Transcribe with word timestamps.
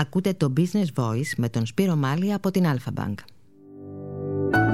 Ακούτε 0.00 0.34
το 0.34 0.52
Business 0.56 1.02
Voice 1.02 1.32
με 1.36 1.48
τον 1.48 1.66
Σπύρο 1.66 1.96
Μάλη 1.96 2.32
από 2.32 2.50
την 2.50 2.64
Alpha 2.66 3.02
Bank. 3.02 3.14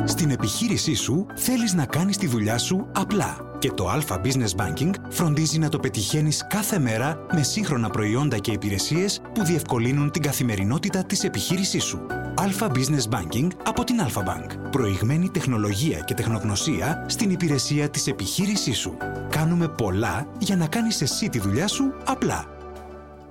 Στην 0.04 0.30
επιχείρησή 0.30 0.94
σου 0.94 1.26
θέλεις 1.34 1.74
να 1.74 1.84
κάνεις 1.84 2.16
τη 2.16 2.26
δουλειά 2.26 2.58
σου 2.58 2.86
απλά 2.94 3.36
και 3.58 3.70
το 3.70 3.90
Alpha 3.92 4.16
Business 4.16 4.56
Banking 4.56 4.90
φροντίζει 5.08 5.58
να 5.58 5.68
το 5.68 5.78
πετυχαίνεις 5.78 6.46
κάθε 6.48 6.78
μέρα 6.78 7.26
με 7.32 7.42
σύγχρονα 7.42 7.90
προϊόντα 7.90 8.38
και 8.38 8.50
υπηρεσίες 8.52 9.20
που 9.34 9.44
διευκολύνουν 9.44 10.10
την 10.10 10.22
καθημερινότητα 10.22 11.04
της 11.04 11.24
επιχείρησής 11.24 11.84
σου. 11.84 12.06
Alpha 12.36 12.68
Business 12.68 13.08
Banking 13.10 13.48
από 13.64 13.84
την 13.84 13.96
Alpha 14.00 14.20
Bank. 14.20 14.70
Προηγμένη 14.70 15.30
τεχνολογία 15.30 15.98
και 15.98 16.14
τεχνογνωσία 16.14 17.04
στην 17.08 17.30
υπηρεσία 17.30 17.90
της 17.90 18.06
επιχείρησής 18.06 18.78
σου. 18.78 18.96
Κάνουμε 19.30 19.68
πολλά 19.68 20.26
για 20.38 20.56
να 20.56 20.66
κάνεις 20.66 21.00
εσύ 21.00 21.28
τη 21.28 21.38
δουλειά 21.38 21.68
σου 21.68 21.84
απλά. 22.04 22.55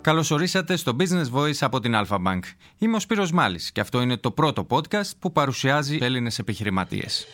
Καλώ 0.05 0.29
ορίσατε 0.31 0.75
στο 0.75 0.95
Business 0.99 1.39
Voice 1.39 1.57
από 1.59 1.79
την 1.79 1.93
Alpha 1.95 2.15
Bank. 2.15 2.39
Είμαι 2.77 2.95
ο 2.95 2.99
Σπύρος 2.99 3.31
Μάλης 3.31 3.71
και 3.71 3.81
αυτό 3.81 4.01
είναι 4.01 4.17
το 4.17 4.31
πρώτο 4.31 4.67
podcast 4.69 5.11
που 5.19 5.31
παρουσιάζει 5.31 5.97
Έλληνες 6.01 6.39
επιχειρηματίες. 6.39 7.27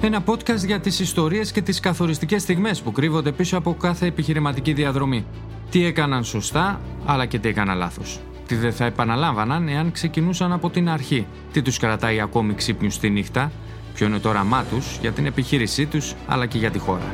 Ένα 0.00 0.24
podcast 0.26 0.64
για 0.66 0.80
τις 0.80 1.00
ιστορίες 1.00 1.52
και 1.52 1.62
τις 1.62 1.80
καθοριστικές 1.80 2.42
στιγμές 2.42 2.80
που 2.80 2.92
κρύβονται 2.92 3.32
πίσω 3.32 3.58
από 3.58 3.74
κάθε 3.74 4.06
επιχειρηματική 4.06 4.72
διαδρομή. 4.72 5.26
Τι 5.70 5.84
έκαναν 5.84 6.24
σωστά, 6.24 6.80
αλλά 7.06 7.26
και 7.26 7.38
τι 7.38 7.48
έκαναν 7.48 7.78
λάθος. 7.78 8.20
Τι 8.46 8.54
δεν 8.54 8.72
θα 8.72 8.84
επαναλάμβαναν 8.84 9.68
εάν 9.68 9.92
ξεκινούσαν 9.92 10.52
από 10.52 10.70
την 10.70 10.88
αρχή. 10.88 11.26
Τι 11.52 11.62
τους 11.62 11.78
κρατάει 11.78 12.20
ακόμη 12.20 12.54
ξύπνιους 12.54 12.98
τη 12.98 13.10
νύχτα, 13.10 13.52
ποιο 13.94 14.06
είναι 14.06 14.18
το 14.18 14.28
όραμά 14.28 14.64
τους 14.64 14.98
για 15.00 15.12
την 15.12 15.26
επιχείρησή 15.26 15.86
τους, 15.86 16.14
αλλά 16.26 16.46
και 16.46 16.58
για 16.58 16.70
τη 16.70 16.78
χώρα. 16.78 17.12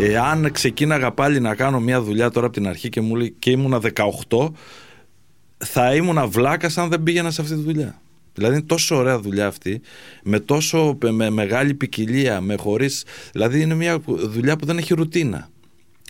Εάν 0.00 0.52
ξεκίναγα 0.52 1.12
πάλι 1.12 1.40
να 1.40 1.54
κάνω 1.54 1.80
μια 1.80 2.02
δουλειά 2.02 2.30
τώρα 2.30 2.46
από 2.46 2.54
την 2.54 2.68
αρχή 2.68 2.88
και, 2.88 3.00
μου 3.00 3.16
λέει, 3.16 3.34
και 3.38 3.50
ήμουνα 3.50 3.80
18, 4.28 4.48
θα 5.56 5.94
ήμουνα 5.94 6.26
βλάκας 6.26 6.78
αν 6.78 6.88
δεν 6.88 7.02
πήγαινα 7.02 7.30
σε 7.30 7.40
αυτή 7.40 7.54
τη 7.54 7.62
δουλειά. 7.62 8.00
Δηλαδή 8.34 8.54
είναι 8.54 8.64
τόσο 8.66 8.96
ωραία 8.96 9.20
δουλειά 9.20 9.46
αυτή, 9.46 9.80
με 10.22 10.40
τόσο 10.40 10.98
με 11.10 11.30
μεγάλη 11.30 11.74
ποικιλία, 11.74 12.40
με 12.40 12.56
χωρίς, 12.56 13.04
δηλαδή 13.32 13.60
είναι 13.60 13.74
μια 13.74 14.00
δουλειά 14.06 14.56
που 14.56 14.66
δεν 14.66 14.78
έχει 14.78 14.94
ρουτίνα. 14.94 15.48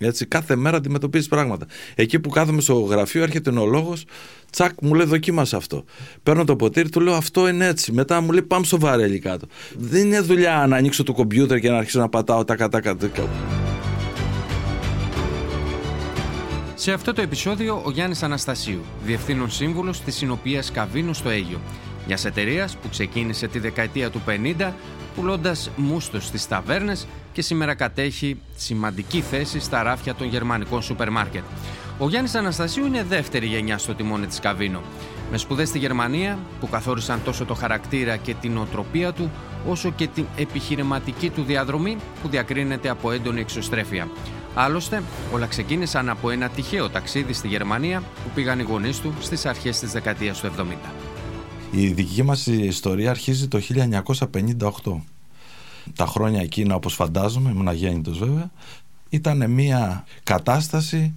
Έτσι, 0.01 0.27
κάθε 0.27 0.57
μέρα 0.57 0.77
αντιμετωπίζεις 0.77 1.29
πράγματα. 1.29 1.67
Εκεί 1.95 2.21
που 2.21 2.29
κάθομαι 2.29 2.61
στο 2.61 2.75
γραφείο, 2.75 3.23
έρχεται 3.23 3.51
ο 3.51 3.67
λόγος, 3.67 4.05
τσακ, 4.51 4.73
μου 4.83 4.95
λέει 4.95 5.07
δοκίμασε 5.07 5.57
αυτό. 5.57 5.85
Παίρνω 6.23 6.45
το 6.45 6.57
ποτήρι, 6.57 6.89
του 6.89 7.01
λέω 7.01 7.15
αυτό 7.15 7.49
είναι 7.49 7.67
έτσι. 7.67 7.93
Μετά 7.93 8.21
μου 8.21 8.33
λέει 8.33 8.43
πάμε 8.43 8.65
στο 8.65 8.79
βαρέλι 8.79 9.19
κάτω. 9.19 9.47
Δεν 9.77 10.07
είναι 10.07 10.21
δουλειά 10.21 10.67
να 10.69 10.77
ανοίξω 10.77 11.03
το 11.03 11.13
κομπιούτερ 11.13 11.59
και 11.59 11.71
να 11.71 11.79
αρχίσω 11.79 12.01
να 12.01 12.09
πατάω 12.09 12.45
τα 12.45 12.57
κατά 12.57 12.81
Σε 16.81 16.93
αυτό 16.93 17.13
το 17.13 17.21
επεισόδιο 17.21 17.83
ο 17.85 17.91
Γιάννης 17.91 18.23
Αναστασίου, 18.23 18.85
Διευθύνων 19.05 19.51
Σύμβουλος 19.51 20.01
της 20.01 20.17
Συνοπίας 20.17 20.71
Καβίνου 20.71 21.15
στο 21.15 21.29
Αίγιο, 21.29 21.61
μιας 22.07 22.25
εταιρείας 22.25 22.77
που 22.77 22.89
ξεκίνησε 22.89 23.47
τη 23.49 23.59
δεκαετία 23.59 24.11
του 24.11 24.23
50 24.27 24.73
πουλώντας 25.15 25.71
μούστος 25.77 26.27
στις 26.27 26.49
ταβέρνες 26.49 27.07
και 27.33 27.43
σήμερα 27.43 27.75
κατέχει 27.75 28.41
σημαντική 28.57 29.21
θέση 29.21 29.61
στα 29.61 29.83
ράφια 29.83 30.15
των 30.15 30.27
γερμανικών 30.27 30.83
σούπερ 30.83 31.11
μάρκετ. 31.11 31.43
Ο 31.99 32.09
Γιάννης 32.09 32.35
Αναστασίου 32.35 32.87
είναι 32.87 33.03
δεύτερη 33.03 33.47
γενιά 33.47 33.79
στο 33.79 33.95
τιμόνι 33.95 34.27
της 34.27 34.41
Καβίνο. 34.41 34.83
Με 35.31 35.39
σπουδές 35.39 35.69
στη 35.69 35.79
Γερμανία 35.79 36.39
που 36.61 36.69
καθόρισαν 36.69 37.21
τόσο 37.25 37.45
το 37.45 37.55
χαρακτήρα 37.55 38.17
και 38.17 38.35
την 38.35 38.59
οτροπία 38.59 39.13
του 39.13 39.31
όσο 39.69 39.91
και 39.91 40.07
την 40.07 40.27
επιχειρηματική 40.37 41.31
του 41.31 41.43
διαδρομή 41.43 41.97
που 42.23 42.29
διακρίνεται 42.29 42.89
από 42.89 43.11
έντονη 43.11 43.41
εξωστρέφεια. 43.41 44.09
Άλλωστε, 44.61 45.03
όλα 45.33 45.47
ξεκίνησαν 45.47 46.09
από 46.09 46.31
ένα 46.31 46.49
τυχαίο 46.49 46.91
ταξίδι 46.91 47.33
στη 47.33 47.49
Γερμανία 47.49 48.01
που 48.01 48.31
πήγαν 48.35 48.59
οι 48.59 48.63
γονείς 48.63 49.01
του 49.01 49.15
στις 49.21 49.47
αρχές 49.47 49.79
της 49.79 49.93
δεκαετίας 49.93 50.41
του 50.41 50.51
70. 50.59 50.75
Η 51.71 51.87
δική 51.87 52.23
μας 52.23 52.47
ιστορία 52.47 53.11
αρχίζει 53.11 53.49
το 53.49 53.59
1958. 53.59 55.03
Τα 55.97 56.07
χρόνια 56.07 56.41
εκείνα 56.41 56.75
όπως 56.75 56.95
φαντάζομαι, 56.95 57.51
ήμουν 57.51 57.69
αγέννητος 57.69 58.19
βέβαια, 58.19 58.51
ήταν 59.09 59.51
μια 59.51 60.05
κατάσταση 60.23 61.15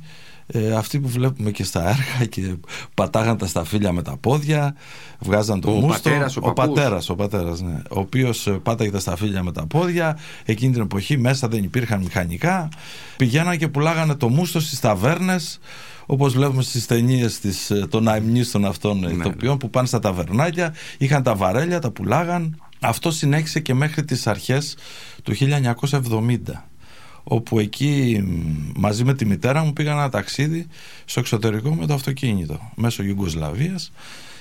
ε, 0.54 0.74
αυτή 0.74 1.00
που 1.00 1.08
βλέπουμε 1.08 1.52
και 1.52 1.64
στα 1.64 1.90
έργα 1.90 2.26
και 2.30 2.56
πατάγαν 2.94 3.38
τα 3.38 3.48
σταφύλια 3.48 3.92
με 3.92 4.02
τα 4.02 4.18
πόδια, 4.18 4.76
βγάζαν 5.20 5.62
το 5.62 5.72
ο 5.72 5.74
μούστο. 5.74 6.10
Πατέρας, 6.10 6.38
ο, 6.38 6.42
ο 6.44 6.54
πατέρας, 6.54 7.10
ο 7.10 7.16
πατέρας, 7.16 7.62
ναι. 7.62 7.82
Ο 7.90 8.00
οποίος 8.00 8.48
ε, 8.48 8.52
πάταγε 8.52 8.92
τα 8.92 9.00
σταφύλια 9.00 9.44
με 9.44 9.52
τα 9.52 9.66
πόδια, 9.66 10.18
εκείνη 10.46 10.74
την 10.74 10.82
εποχή 10.82 11.18
μέσα 11.18 11.48
δεν 11.48 11.64
υπήρχαν 11.64 12.02
μηχανικά, 12.02 12.70
πηγαίναν 13.18 13.58
και 13.58 13.68
πουλάγανε 13.68 14.16
το 14.16 14.30
μούστο 14.30 14.60
στις 14.60 14.80
ταβέρνες, 14.80 15.60
Όπως 16.06 16.34
βλέπουμε 16.34 16.62
στις 16.62 16.86
ταινίες 16.86 17.40
ε, 17.70 17.86
των 17.90 18.08
αιμνίστων 18.08 18.66
αυτών 18.66 19.00
ναι, 19.00 19.12
ηθοποιών 19.12 19.58
που 19.58 19.70
πάνε 19.70 19.88
στα 19.88 20.00
ταβερνάκια, 20.00 20.74
είχαν 20.98 21.24
τα 21.24 21.36
βαρέλια, 21.36 21.80
τα 21.80 21.92
πουλάγαν. 21.92 22.62
Αυτό 22.80 23.12
συνέχισε 23.12 23.60
και 23.60 23.74
μέχρι 23.74 24.06
τις 24.06 24.28
αρχές 24.28 24.76
του 25.24 25.34
1970 25.36 26.71
όπου 27.24 27.60
εκεί 27.60 28.24
μαζί 28.76 29.04
με 29.04 29.14
τη 29.14 29.26
μητέρα 29.26 29.64
μου 29.64 29.74
πήγα 29.74 29.92
ένα 29.92 30.10
ταξίδι 30.10 30.68
στο 31.06 31.20
εξωτερικό 31.20 31.76
με 31.76 31.86
το 31.86 31.94
αυτοκίνητο 31.94 32.72
μέσω 32.76 33.04
Ιουγκοσλαβίας 33.04 33.92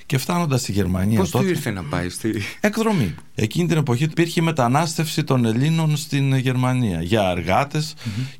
και 0.06 0.18
φτάνοντας 0.18 0.60
στη 0.60 0.72
Γερμανία. 0.72 1.18
Πώς 1.18 1.30
του 1.30 1.48
ήρθε 1.48 1.70
να 1.70 1.82
πάει 1.82 2.08
στη. 2.08 2.42
Εκδρομή. 2.60 3.14
Εκείνη 3.34 3.68
την 3.68 3.76
εποχή 3.76 4.04
υπήρχε 4.04 4.42
μετανάστευση 4.42 5.24
των 5.24 5.44
Ελλήνων 5.44 5.96
στην 5.96 6.36
Γερμανία 6.36 7.02
για 7.02 7.30
εργατε 7.30 7.82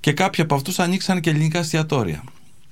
και 0.01 0.12
κάποιοι 0.12 0.45
από 0.45 0.55
αυτούς 0.55 0.78
ανοίξαν 0.78 1.21
και 1.21 1.31
ελληνικά 1.31 1.59
εστιατόρια. 1.59 2.25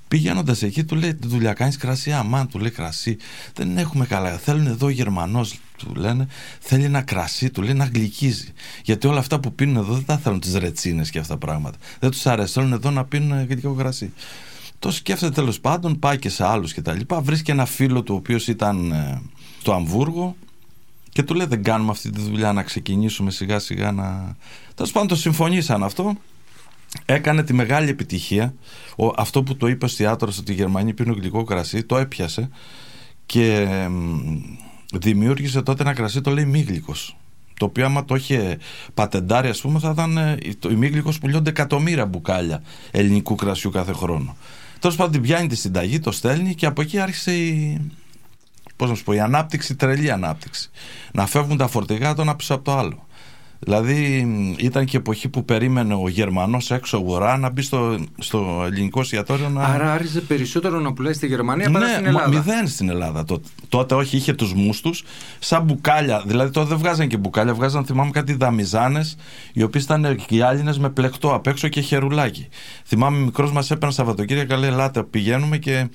Πηγαίνοντας 0.08 0.62
εκεί, 0.62 0.84
του 0.84 0.94
λέει: 0.94 1.14
Τη 1.14 1.28
δουλειά 1.28 1.52
κάνεις 1.52 1.76
κρασί. 1.76 2.12
Αμάν, 2.12 2.48
του 2.48 2.58
λέει 2.58 2.70
κρασί. 2.70 3.16
Δεν 3.54 3.78
έχουμε 3.78 4.06
καλά. 4.06 4.38
Θέλουν 4.38 4.66
εδώ 4.66 4.86
ο 4.86 4.90
Γερμανός, 4.90 5.58
του 5.76 5.94
λένε, 5.94 6.26
θέλει 6.60 6.84
ένα 6.84 7.02
κρασί, 7.02 7.50
του 7.50 7.62
λέει 7.62 7.74
να 7.74 7.84
γλυκίζει. 7.84 8.52
Γιατί 8.84 9.06
όλα 9.06 9.18
αυτά 9.18 9.40
που 9.40 9.52
πίνουν 9.52 9.76
εδώ 9.76 9.94
δεν 9.94 10.04
τα 10.04 10.18
θέλουν 10.18 10.40
τις 10.40 10.54
ρετσίνες 10.54 11.10
και 11.10 11.18
αυτά 11.18 11.38
τα 11.38 11.46
πράγματα. 11.46 11.78
Δεν 11.98 12.10
τους 12.10 12.26
αρέσει. 12.26 12.52
Θέλουν 12.52 12.72
εδώ 12.72 12.90
να 12.90 13.04
πίνουν 13.04 13.46
γλυκό 13.46 13.72
κρασί. 13.72 14.12
Το 14.78 14.90
σκέφτεται 14.90 15.32
τέλος 15.32 15.60
πάντων, 15.60 15.98
πάει 15.98 16.18
και 16.18 16.28
σε 16.28 16.44
άλλους 16.44 16.74
κτλ. 16.74 17.00
Βρίσκει 17.20 17.50
ένα 17.50 17.64
φίλο 17.64 18.02
του, 18.02 18.14
ο 18.14 18.16
οποίος 18.16 18.48
ήταν 18.48 18.92
ε, 18.92 19.22
στο 19.60 19.72
Αμβούργο 19.72 20.36
και 21.08 21.22
του 21.22 21.34
λέει: 21.34 21.46
Δεν 21.46 21.62
κάνουμε 21.62 21.90
αυτή 21.90 22.10
τη 22.10 22.20
δουλειά 22.20 22.52
να 22.52 22.62
ξεκινήσουμε 22.62 23.30
σιγά 23.30 23.58
σιγά 23.58 23.92
να. 23.92 24.36
Τέλος 24.74 24.92
πάντων, 24.92 25.08
το 25.08 25.16
συμφωνήσαν 25.16 25.82
αυτό 25.82 26.16
έκανε 27.04 27.42
τη 27.42 27.52
μεγάλη 27.52 27.88
επιτυχία. 27.88 28.54
Ο, 28.96 29.06
αυτό 29.16 29.42
που 29.42 29.56
το 29.56 29.66
είπε 29.66 29.84
ο 29.84 29.88
Στιάτρο 29.88 30.32
ότι 30.38 30.52
η 30.52 30.54
Γερμανία 30.54 30.94
πίνουν 30.94 31.18
γλυκό 31.18 31.44
κρασί, 31.44 31.82
το 31.82 31.96
έπιασε 31.96 32.48
και 33.26 33.66
δημιούργησε 34.94 35.62
τότε 35.62 35.82
ένα 35.82 35.92
κρασί, 35.92 36.20
το 36.20 36.30
λέει 36.30 36.44
μίγλικος. 36.44 37.16
Το 37.58 37.64
οποίο 37.64 37.84
άμα 37.84 38.04
το 38.04 38.14
είχε 38.14 38.58
πατεντάρει, 38.94 39.48
ας 39.48 39.60
πούμε, 39.60 39.78
θα 39.78 39.90
ήταν. 39.90 40.16
Ε, 40.16 40.38
το 40.58 40.70
ημίγλικο 40.70 41.12
πουλιόνται 41.20 41.50
εκατομμύρια 41.50 42.06
μπουκάλια 42.06 42.62
ελληνικού 42.90 43.34
κρασιού 43.34 43.70
κάθε 43.70 43.92
χρόνο. 43.92 44.36
Τέλος 44.78 44.96
πάντων, 44.96 45.12
την 45.12 45.22
πιάνει 45.22 45.48
τη 45.48 45.56
συνταγή, 45.56 45.98
το 45.98 46.10
στέλνει 46.10 46.54
και 46.54 46.66
από 46.66 46.80
εκεί 46.80 46.98
άρχισε 46.98 47.36
η. 47.36 47.80
Πώς 48.76 48.88
να 48.88 48.94
σου 48.94 49.04
πω, 49.04 49.12
η 49.12 49.20
ανάπτυξη, 49.20 49.74
τρελή 49.74 50.10
ανάπτυξη. 50.10 50.70
Να 51.12 51.26
φεύγουν 51.26 51.56
τα 51.56 51.66
φορτηγά 51.66 52.14
το 52.14 52.22
ένα 52.22 52.36
πίσω 52.36 52.54
από 52.54 52.64
το 52.64 52.76
άλλο. 52.78 53.06
Δηλαδή 53.60 54.26
ήταν 54.58 54.84
και 54.84 54.96
εποχή 54.96 55.28
που 55.28 55.44
περίμενε 55.44 55.94
ο 55.94 56.08
Γερμανός 56.08 56.70
έξω 56.70 56.96
αγορά 56.96 57.36
να 57.36 57.50
μπει 57.50 57.62
στο, 57.62 57.98
στο 58.18 58.62
ελληνικό 58.66 59.00
εστιατόριο 59.00 59.48
να... 59.48 59.62
Άρα 59.62 59.92
άρχισε 59.92 60.20
περισσότερο 60.20 60.80
να 60.80 60.92
πουλάει 60.92 61.12
στη 61.12 61.26
Γερμανία 61.26 61.70
παρά 61.70 61.86
ναι, 61.86 61.92
στην 61.92 62.06
Ελλάδα. 62.06 62.28
μηδέν 62.28 62.68
στην 62.68 62.88
Ελλάδα 62.88 63.24
τότε. 63.24 63.48
Τότε 63.68 63.94
όχι, 63.94 64.16
είχε 64.16 64.32
τους 64.32 64.54
μούστους 64.54 65.04
σαν 65.38 65.62
μπουκάλια. 65.62 66.22
Δηλαδή 66.26 66.50
τότε 66.50 66.68
δεν 66.68 66.78
βγάζαν 66.78 67.08
και 67.08 67.16
μπουκάλια, 67.16 67.54
βγάζαν 67.54 67.84
θυμάμαι 67.84 68.10
κάτι 68.10 68.32
δαμιζάνες 68.32 69.16
οι 69.52 69.62
οποίες 69.62 69.84
ήταν 69.84 70.18
γυάλινες 70.28 70.78
με 70.78 70.90
πλεκτό 70.90 71.34
απ' 71.34 71.46
έξω 71.46 71.68
και 71.68 71.80
χερουλάκι. 71.80 72.48
Θυμάμαι 72.84 73.18
μικρός 73.18 73.52
μας 73.52 73.70
έπαιρνε 73.70 73.94
Σαββατοκύριακα 73.94 74.56
λέει 74.56 74.70
ελάτε 74.70 75.02
πηγαίνουμε 75.02 75.58
και 75.58 75.88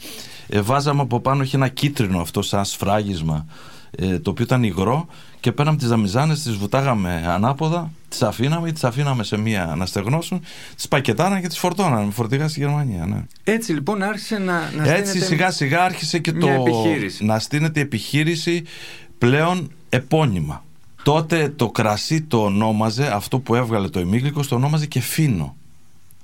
ε, 0.47 0.61
βάζαμε 0.61 1.01
από 1.01 1.19
πάνω 1.19 1.43
είχε 1.43 1.55
ένα 1.55 1.67
κίτρινο 1.67 2.19
αυτό 2.19 2.41
σαν 2.41 2.65
σφράγισμα 2.65 3.45
ε, 3.47 3.72
το 4.21 4.29
οποίο 4.29 4.43
ήταν 4.43 4.63
υγρό 4.63 5.07
και 5.39 5.51
παίρναμε 5.51 5.77
τις 5.77 5.87
δαμιζάνες, 5.87 6.41
τις 6.41 6.55
βουτάγαμε 6.55 7.23
ανάποδα, 7.27 7.91
τις 8.09 8.21
αφήναμε 8.21 8.69
ή 8.69 8.71
τις 8.71 8.83
αφήναμε 8.83 9.23
σε 9.23 9.37
μία 9.37 9.73
να 9.77 9.85
στεγνώσουν, 9.85 10.41
τις 10.75 10.87
πακετάναμε 10.87 11.41
και 11.41 11.47
τις 11.47 11.57
φορτώναμε 11.57 12.05
με 12.05 12.11
φορτηγά 12.11 12.47
στη 12.47 12.59
Γερμανία. 12.59 13.05
Ναι. 13.05 13.23
Έτσι 13.43 13.73
λοιπόν 13.73 14.01
άρχισε 14.01 14.37
να, 14.37 14.71
να 14.75 14.93
Έτσι 14.93 15.19
σιγά 15.21 15.51
σιγά 15.51 15.83
άρχισε 15.83 16.19
και 16.19 16.31
το 16.31 16.47
επιχείρηση. 16.47 17.25
να 17.25 17.39
στείνεται 17.39 17.79
η 17.79 17.83
επιχείρηση 17.83 18.63
πλέον 19.17 19.71
επώνυμα. 19.89 20.63
Τότε 21.03 21.53
το 21.55 21.69
κρασί 21.69 22.21
το 22.21 22.43
ονόμαζε, 22.43 23.13
αυτό 23.13 23.39
που 23.39 23.55
έβγαλε 23.55 23.89
το 23.89 23.99
ημίγλικος, 23.99 24.47
το 24.47 24.55
ονόμαζε 24.55 24.85
και 24.85 24.99
φίνο. 24.99 25.55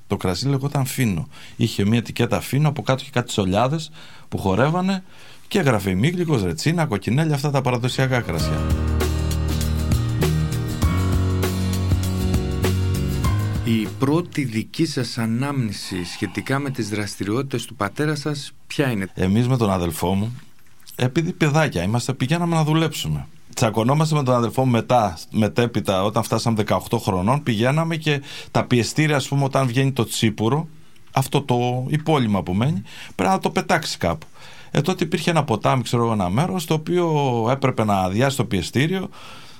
Το 0.08 0.18
κρασί 0.18 0.48
λεγόταν 0.48 0.86
φίνο. 0.86 1.28
Είχε 1.56 1.86
μια 1.86 1.98
ετικέτα 1.98 2.42
φίνο, 2.42 2.68
από 2.68 2.82
κάτω 2.82 3.02
είχε 3.02 3.12
κάτι 3.12 3.32
σολιάδες 3.32 3.92
που 4.30 4.38
χορεύανε 4.38 5.04
και 5.50 5.60
έγραφε 5.60 5.90
ημίγλικο, 5.90 6.38
ρετσίνα, 6.38 6.86
κοκκινέλια, 6.86 7.36
αυτά 7.36 7.52
τα 7.52 7.62
παραδοσιακά 7.62 8.22
κρασιά. 8.22 8.62
Η 13.64 13.88
πρώτη 14.00 14.44
δική 14.44 14.86
σας 14.86 15.18
ανάμνηση 15.18 16.04
σχετικά 16.04 16.60
με 16.60 16.70
τις 16.70 16.90
δραστηριότητες 16.90 17.66
του 17.66 17.76
πατέρα 17.76 18.16
σας 18.16 18.52
ποια 18.68 18.92
είναι; 18.92 19.10
Εμείς 19.14 19.48
με 19.48 19.58
τον 19.58 19.72
αδελφό 19.72 20.14
μου, 20.14 20.40
επειδή 20.96 21.34
παιδάκια 21.34 21.84
είμαστε, 21.84 22.14
πηγαίναμε 22.14 22.56
να 22.56 22.64
δουλέψουμε. 22.64 23.28
Τσακωνόμαστε 23.54 24.16
με 24.16 24.24
τον 24.24 24.36
αδελφό 24.36 24.66
μου 24.66 24.72
μετά, 24.72 25.18
μετέπειτα, 25.32 26.04
όταν 26.04 26.24
φτάσαμε 26.24 26.64
18 26.68 26.78
χρονών, 27.00 27.44
πηγαίναμε 27.44 27.96
και 27.96 28.22
τα 28.52 28.64
πιεστήρια, 28.64 29.16
ας 29.16 29.28
πούμε, 29.28 29.44
όταν 29.44 29.68
βγαίνει 29.68 29.92
το 29.92 30.06
τσίπουρο, 30.06 30.68
αυτό 31.12 31.42
το 31.42 31.86
υπόλοιμα 31.90 32.44
που 32.44 32.54
μένει, 32.54 32.84
πρέπει 33.16 33.32
να 33.32 33.40
το 33.40 33.50
πετάξει 33.50 33.98
κάπου. 33.98 34.26
Ε, 34.72 34.82
τότε 34.82 35.04
υπήρχε 35.04 35.30
ένα 35.30 35.44
ποτάμι, 35.44 35.84
ξέρω 35.84 36.04
εγώ, 36.04 36.12
ένα 36.12 36.30
μέρος, 36.30 36.66
το 36.66 36.74
οποίο 36.74 37.08
έπρεπε 37.52 37.84
να 37.84 38.00
αδειάσει 38.00 38.38
το 38.38 38.46
πιεστήριο. 38.46 39.10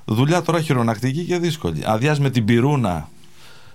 Δουλειά 0.06 0.42
τώρα 0.42 0.62
χειρονακτική 0.62 1.24
και 1.24 1.38
δύσκολη. 1.38 1.82
Αδειάζει 1.86 2.22
με 2.22 2.30
την 2.30 2.46
πυρούνα 2.46 3.10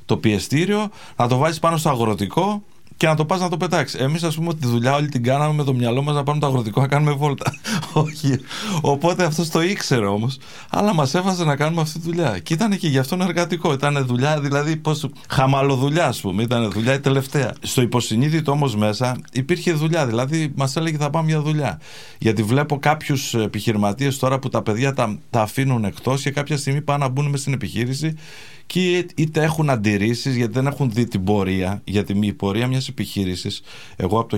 το 0.06 0.16
πιεστήριο, 0.16 0.90
να 1.16 1.28
το 1.28 1.36
βάζεις 1.36 1.58
πάνω 1.58 1.76
στο 1.76 1.88
αγροτικό 1.88 2.62
και 2.96 3.06
να 3.06 3.14
το 3.14 3.24
πας 3.24 3.40
να 3.40 3.48
το 3.48 3.56
πετάξεις. 3.56 4.00
Εμείς, 4.00 4.22
ας 4.22 4.34
πούμε, 4.34 4.54
τη 4.54 4.66
δουλειά 4.66 4.94
όλη 4.94 5.08
την 5.08 5.22
κάναμε 5.22 5.54
με 5.54 5.64
το 5.64 5.74
μυαλό 5.74 6.02
μας 6.02 6.14
να 6.14 6.22
πάμε 6.22 6.38
το 6.38 6.46
αγροτικό 6.46 6.80
να 6.80 6.86
κάνουμε 6.86 7.12
βόλτα. 7.12 7.54
Όχι. 7.92 8.40
Οπότε 8.80 9.24
αυτός 9.24 9.50
το 9.50 9.62
ήξερε 9.62 10.06
όμως, 10.06 10.38
αλλά 10.70 10.94
μας 10.94 11.14
έβαζε 11.14 11.44
να 11.44 11.56
κάνουμε 11.56 11.80
αυτή 11.80 11.98
τη 11.98 12.04
δουλειά. 12.04 12.38
Και 12.38 12.54
ήταν 12.54 12.78
και 12.78 12.88
γι' 12.88 12.98
αυτόν 12.98 13.20
εργατικό. 13.20 13.72
Ήταν 13.72 14.06
δουλειά, 14.06 14.40
δηλαδή, 14.40 14.76
πώς. 14.76 15.08
Χαμαλοδουλειά, 15.28 16.06
ας 16.06 16.20
πούμε. 16.20 16.42
Ήταν 16.42 16.70
δουλειά 16.70 16.94
η 16.94 17.00
τελευταία. 17.00 17.54
Στο 17.60 17.82
υποσυνείδητο 17.82 18.52
όμως 18.52 18.76
μέσα 18.76 19.16
υπήρχε 19.32 19.72
δουλειά. 19.72 20.06
Δηλαδή, 20.06 20.52
μας 20.54 20.76
έλεγε 20.76 20.96
θα 20.96 21.10
πάμε 21.10 21.28
για 21.28 21.40
δουλειά. 21.40 21.80
Γιατί 22.18 22.42
βλέπω 22.42 22.78
κάποιους 22.78 23.34
επιχειρηματίες 23.34 24.18
τώρα 24.18 24.38
που 24.38 24.48
τα 24.48 24.62
παιδιά 24.62 24.94
τα, 24.94 25.18
τα 25.30 25.42
αφήνουν 25.42 25.84
εκτός 25.84 26.22
και 26.22 26.30
κάποια 26.30 26.56
στιγμή 26.56 26.82
πάνε 26.82 27.04
να 27.04 27.10
μπουν 27.10 27.26
μες 27.26 27.40
στην 27.40 27.52
επιχείρηση 27.52 28.16
και 28.66 29.06
είτε 29.14 29.42
έχουν 29.42 29.70
αντιρρήσεις 29.70 30.36
γιατί 30.36 30.52
δεν 30.52 30.66
έχουν 30.66 30.90
δει 30.90 31.04
την 31.04 31.24
πορεία. 31.24 31.80
Γιατί 31.84 32.18
η 32.20 32.32
πορεία 32.32 32.66
μιας 32.66 32.88
επιχείρησης, 32.88 33.62
εγώ 33.96 34.20
από 34.20 34.28
το 34.28 34.36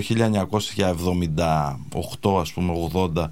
1978, 2.21 2.39
ας 2.39 2.53
πούμε, 2.53 2.73
80, 2.93 3.29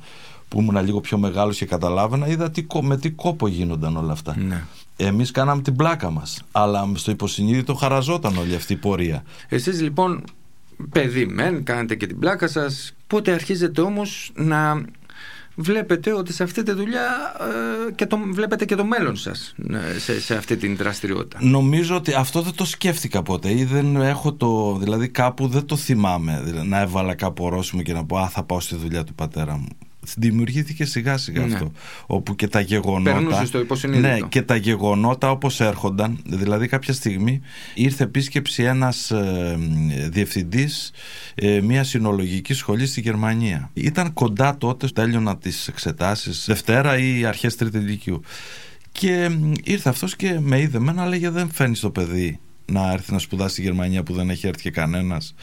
που 0.48 0.60
ήμουν 0.62 0.86
λίγο 0.86 1.02
πιο 1.02 1.18
μεγάλος 1.18 1.58
και 1.58 1.66
καταλάβαινα, 1.66 2.28
είδα 2.28 2.52
τι, 2.52 2.66
με 2.82 2.98
τι 2.98 3.10
κόπο 3.12 3.48
γίνονταν 3.48 3.98
όλα 3.98 4.12
αυτά. 4.12 4.38
Ναι. 4.38 4.64
Εμείς 4.98 5.32
κάναμε 5.32 5.62
την 5.62 5.76
πλάκα 5.76 6.10
μας. 6.10 6.42
Αλλά 6.52 6.92
στο 6.94 7.12
υποσυνείδητο 7.12 7.74
χαραζόταν 7.74 8.38
όλη 8.38 8.56
αυτή 8.56 8.74
η 8.74 8.76
πορεία. 8.76 9.24
Εσείς 9.50 9.82
λοιπόν, 9.82 10.24
παιδί 10.92 11.26
μεν, 11.26 11.64
κάνετε 11.64 11.96
και 11.96 12.08
την 12.08 12.20
πλάκα 12.20 12.48
σας. 12.48 12.94
Πότε 13.08 13.32
αρχίζετε 13.32 13.82
όμως 13.82 14.32
να 14.36 14.86
βλέπετε 15.56 16.14
ότι 16.14 16.34
σε 16.34 16.44
αυτή 16.44 16.64
τη 16.64 16.72
δουλειά 16.72 17.36
ε, 17.88 17.92
και 17.92 18.06
το, 18.06 18.20
βλέπετε 18.32 18.66
και 18.66 18.76
το 18.76 18.86
μέλλον 18.86 19.16
σας 19.16 19.56
ε, 19.72 20.00
σε, 20.00 20.22
σε 20.22 20.36
αυτή 20.36 20.58
την 20.58 20.76
δραστηριότητα. 20.76 21.38
Νομίζω 21.42 21.96
ότι 21.96 22.14
αυτό 22.14 22.42
δεν 22.42 22.56
το 22.56 22.66
σκέφτηκα 22.66 23.22
ποτέ 23.22 23.52
ή 23.52 23.64
δεν 23.64 23.96
έχω 23.96 24.34
το, 24.34 24.78
δηλαδή 24.78 25.10
κάπου 25.10 25.48
δεν 25.48 25.66
το 25.66 25.76
θυμάμαι 25.76 26.42
δηλαδή, 26.44 26.68
να 26.68 26.80
έβαλα 26.82 27.16
κάπου 27.16 27.44
ορόσημο 27.44 27.82
και 27.82 27.94
να 27.94 28.06
πω 28.06 28.18
α 28.18 28.30
θα 28.30 28.44
πάω 28.44 28.60
στη 28.60 28.76
δουλειά 28.76 29.04
του 29.04 29.14
πατέρα 29.14 29.58
μου 29.58 29.68
δημιουργήθηκε 30.18 30.86
σιγά 30.86 31.18
σιγά 31.18 31.46
ναι. 31.46 31.54
αυτό. 31.54 31.72
Όπου 32.06 32.36
και 32.36 32.48
τα 32.48 32.60
γεγονότα. 32.60 33.46
στο 33.46 33.88
ναι, 33.88 34.20
και 34.30 34.42
τα 34.42 34.56
γεγονότα 34.56 35.32
όπως 35.32 35.60
έρχονταν. 35.60 36.20
Δηλαδή, 36.26 36.68
κάποια 36.68 36.94
στιγμή 36.94 37.42
ήρθε 37.74 38.04
επίσκεψη 38.04 38.64
ένας 38.64 39.12
ε, 39.12 39.58
διευθυντής 40.10 40.92
ε, 41.36 41.62
μια 41.62 41.84
συνολογική 41.84 42.54
σχολή 42.54 42.86
στη 42.86 43.02
Γερμανία. 43.02 43.70
Ήταν 43.74 44.14
κοντά 44.14 44.58
τότε, 44.58 44.88
τέλειωνα 44.88 45.38
τις 45.38 45.68
εξετάσεις 45.68 46.46
Δευτέρα 46.48 46.98
ή 46.98 47.26
αρχές 47.26 47.56
Τρίτη 47.56 47.78
Λυκειού. 47.78 48.22
Και 48.92 49.30
ήρθε 49.64 49.90
αυτός 49.90 50.16
και 50.16 50.40
με 50.40 50.62
είδε 50.62 50.80
μένα, 50.80 51.06
λέγε 51.06 51.30
δεν 51.30 51.50
φαίνεις 51.52 51.80
το 51.80 51.90
παιδί 51.90 52.40
να 52.66 52.92
έρθει 52.92 53.12
να 53.12 53.20
σπουδάσει 53.20 53.54
στη 53.54 53.62
Γερμανία 53.62 54.04
που 54.04 54.14
δεν 54.14 54.30
έχει 54.30 54.48
έρθει 54.48 54.62
και 54.62 54.72
κανένας 54.72 55.34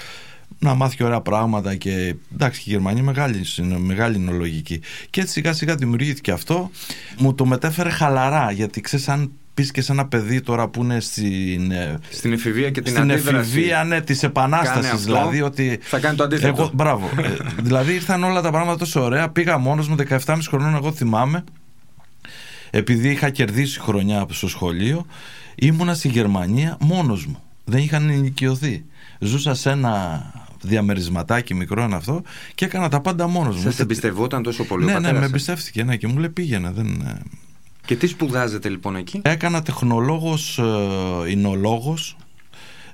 να 0.59 0.75
μάθει 0.75 0.97
και 0.97 1.05
ωραία 1.05 1.21
πράγματα 1.21 1.75
και 1.75 2.15
εντάξει 2.33 2.63
και 2.63 2.71
η 2.71 2.73
Γερμανία 2.73 3.03
μεγάλη, 3.03 3.45
είναι 3.59 3.79
μεγάλη 3.79 4.17
είναι 4.17 4.33
λογική. 4.33 4.81
Και 5.11 5.21
έτσι 5.21 5.33
σιγά 5.33 5.53
σιγά 5.53 5.75
δημιουργήθηκε 5.75 6.31
αυτό. 6.31 6.71
Μου 7.19 7.35
το 7.35 7.47
μετέφερε 7.47 7.91
χαλαρά 7.91 8.51
γιατί 8.51 8.81
ξέρεις 8.81 9.09
αν 9.09 9.31
πεις 9.55 9.71
και 9.71 9.81
σε 9.83 9.93
ένα 9.93 10.07
παιδί 10.07 10.41
τώρα 10.41 10.69
που 10.69 10.83
είναι 10.83 11.01
στην, 11.01 11.71
ε, 11.71 11.99
στην 12.11 12.33
εφηβεία 12.33 12.71
και 12.71 12.81
την 12.81 12.93
στην 12.93 13.11
εφηβεία 13.11 13.85
ναι, 13.85 14.01
της 14.01 14.23
επανάστασης. 14.23 15.05
Δηλαδή 15.05 15.43
ότι. 15.43 15.79
Θα 15.83 15.99
κάνει 15.99 16.17
το 16.17 16.25
αντίθετο. 16.25 16.63
Εγώ, 16.63 16.71
μπράβο. 16.75 17.11
ε, 17.17 17.37
δηλαδή 17.63 17.95
ήρθαν 17.95 18.25
όλα 18.25 18.41
τα 18.41 18.51
πράγματα 18.51 18.79
τόσο 18.79 19.03
ωραία. 19.03 19.29
Πήγα 19.29 19.59
μόνος 19.59 19.89
μου 19.89 19.97
17,5 20.09 20.39
χρονών, 20.49 20.75
εγώ 20.75 20.93
θυμάμαι. 20.93 21.45
Επειδή 22.71 23.11
είχα 23.11 23.31
κερδίσει 23.31 23.81
χρονιά 23.81 24.27
στο 24.31 24.49
σχολείο, 24.49 25.07
ήμουνα 25.55 25.95
στη 25.95 26.09
Γερμανία 26.09 26.77
μόνος 26.81 27.27
μου. 27.27 27.43
Δεν 27.65 27.83
είχαν 27.83 28.09
ενοικιωθεί. 28.09 28.85
Ζούσα 29.19 29.55
σε 29.55 29.71
ένα 29.71 30.23
διαμερισματάκι 30.63 31.55
μικρό 31.55 31.83
είναι 31.83 31.97
αυτό 31.97 32.23
και 32.55 32.65
έκανα 32.65 32.89
τα 32.89 33.01
πάντα 33.01 33.27
μόνος 33.27 33.57
μου. 33.57 33.63
Σας 33.63 33.79
εμπιστευόταν 33.79 34.43
τόσο 34.43 34.65
πολύ 34.65 34.85
ναι, 34.85 34.95
ο 34.95 35.01
Ναι, 35.01 35.13
με 35.13 35.25
εμπιστεύτηκε 35.25 35.85
ναι, 35.85 35.97
και 35.97 36.07
μου 36.07 36.19
λέει 36.19 36.29
πήγαινε. 36.29 36.71
Δεν... 36.75 36.87
Ε. 37.07 37.21
Και 37.87 37.97
τι 37.97 38.07
σπουδάζετε 38.07 38.69
λοιπόν 38.69 38.97
εκεί; 38.97 39.21
Έκανα 39.25 39.63
τεχνολόγος, 39.63 40.59
ε, 40.59 41.31
εινολόγος, 41.31 42.17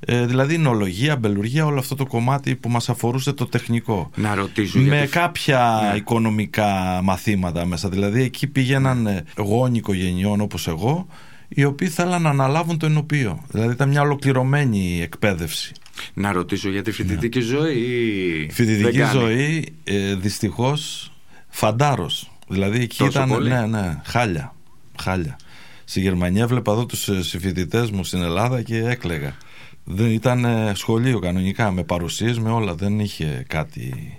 ε, 0.01 0.27
δηλαδή 0.27 0.55
εινολογία, 0.55 1.17
μπελουργία, 1.17 1.67
όλο 1.67 1.79
αυτό 1.79 1.95
το 1.95 2.07
κομμάτι 2.07 2.57
που 2.57 2.69
μας 2.69 2.89
αφορούσε 2.89 3.33
το 3.33 3.47
τεχνικό. 3.47 4.11
Να 4.15 4.35
ρωτήσω. 4.35 4.79
Με 4.79 5.09
κάποια 5.11 5.89
ναι. 5.91 5.97
οικονομικά 5.97 7.01
μαθήματα 7.03 7.67
μέσα. 7.67 7.89
Δηλαδή 7.89 8.23
εκεί 8.23 8.47
πήγαιναν 8.47 9.07
ε, 9.07 9.25
γόνοι 9.37 9.79
οικογενειών 9.79 10.41
όπως 10.41 10.69
εγώ, 10.69 11.07
οι 11.49 11.65
οποίοι 11.65 11.89
θέλαν 11.89 12.23
να 12.23 12.31
αναλάβουν 12.31 12.79
το 12.79 12.87
ενωπίο. 12.87 13.45
Δηλαδή 13.51 13.73
ήταν 13.73 13.89
μια 13.89 14.01
ολοκληρωμένη 14.01 15.01
εκπαίδευση. 15.03 15.73
Να 16.15 16.33
ρωτήσω 16.33 16.71
για 16.71 16.83
τη 16.83 16.91
φοιτητική 16.91 17.39
ναι. 17.39 17.45
ζωή. 17.45 18.49
Φοιτητική 18.53 19.03
ζωή, 19.13 19.73
ε, 19.85 20.15
δυστυχώς, 20.15 21.13
φαντάρος. 21.49 22.31
Δηλαδή 22.49 22.81
εκεί 22.81 23.05
ήταν. 23.05 23.29
Πολύ; 23.29 23.49
Ναι, 23.49 23.67
ναι, 23.67 24.01
χάλια. 24.05 24.55
χάλια. 25.01 25.37
Στη 25.85 26.01
Γερμανία 26.01 26.43
έβλεπα 26.43 26.73
εδώ 26.73 26.87
τους 26.87 27.09
ε, 27.09 27.23
συμφοιτητές 27.23 27.91
μου 27.91 28.05
στην 28.05 28.23
Ελλάδα 28.23 28.63
και 28.63 28.85
έκλεγα. 28.85 29.37
Δεν 29.85 30.11
ήταν 30.11 30.45
ε, 30.45 30.73
σχολείο 30.75 31.19
κανονικά, 31.19 31.71
με 31.71 31.83
παρουσίες, 31.83 32.39
με 32.39 32.51
όλα. 32.51 32.75
Δεν 32.75 33.01
είχε 33.01 33.45
κάτι. 33.49 34.13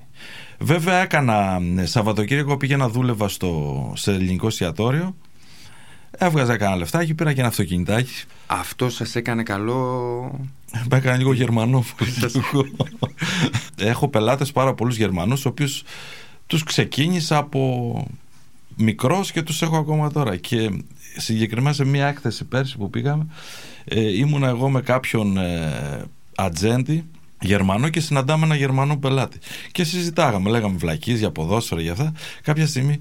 Βέβαια 0.59 1.01
έκανα 1.01 1.61
ε, 1.77 1.85
Σαββατοκύριακο 1.85 2.57
πήγαινα 2.57 2.89
δούλευα 2.89 3.27
στο, 3.27 3.93
σε 3.95 4.11
ελληνικό 4.11 4.47
εστιατόριο 4.47 5.15
Έβγαζα 6.11 6.57
κανένα 6.57 6.77
λεφτάκι, 6.77 7.13
πήρα 7.13 7.33
και 7.33 7.39
ένα 7.39 7.49
αυτοκινητάκι. 7.49 8.23
Αυτό 8.47 8.89
σας 8.89 9.15
έκανε 9.15 9.43
καλό. 9.43 10.49
Με 10.89 10.97
έκανε 10.97 11.17
λίγο 11.17 11.33
Γερμανό. 11.33 11.83
Έχω 13.77 14.07
πελάτες 14.07 14.51
πάρα 14.51 14.73
πολλούς 14.73 14.97
Γερμανούς, 14.97 15.41
του 15.41 15.47
οποίου 15.51 15.67
τους 16.47 16.63
ξεκίνησα 16.63 17.37
από 17.37 18.07
μικρός 18.75 19.31
και 19.31 19.41
τους 19.41 19.61
έχω 19.61 19.77
ακόμα 19.77 20.11
τώρα. 20.11 20.35
Και 20.35 20.83
συγκεκριμένα 21.17 21.75
σε 21.75 21.85
μια 21.85 22.07
έκθεση 22.07 22.45
πέρσι 22.45 22.77
που 22.77 22.89
πήγαμε, 22.89 23.27
ε, 23.83 24.17
ήμουνα 24.17 24.47
εγώ 24.47 24.69
με 24.69 24.81
κάποιον 24.81 25.37
ε, 25.37 26.03
ατζέντη 26.35 27.05
Γερμανό 27.41 27.89
και 27.89 27.99
συναντάμε 27.99 28.45
ένα 28.45 28.55
Γερμανό 28.55 28.97
πελάτη. 28.97 29.39
Και 29.71 29.83
συζητάγαμε, 29.83 30.49
λέγαμε 30.49 30.77
βλακίες 30.77 31.19
για 31.19 31.31
ποδόσφαιρα 31.31 31.81
για 31.81 31.91
αυτά. 31.91 32.13
Κάποια 32.41 32.67
στιγμή 32.67 32.99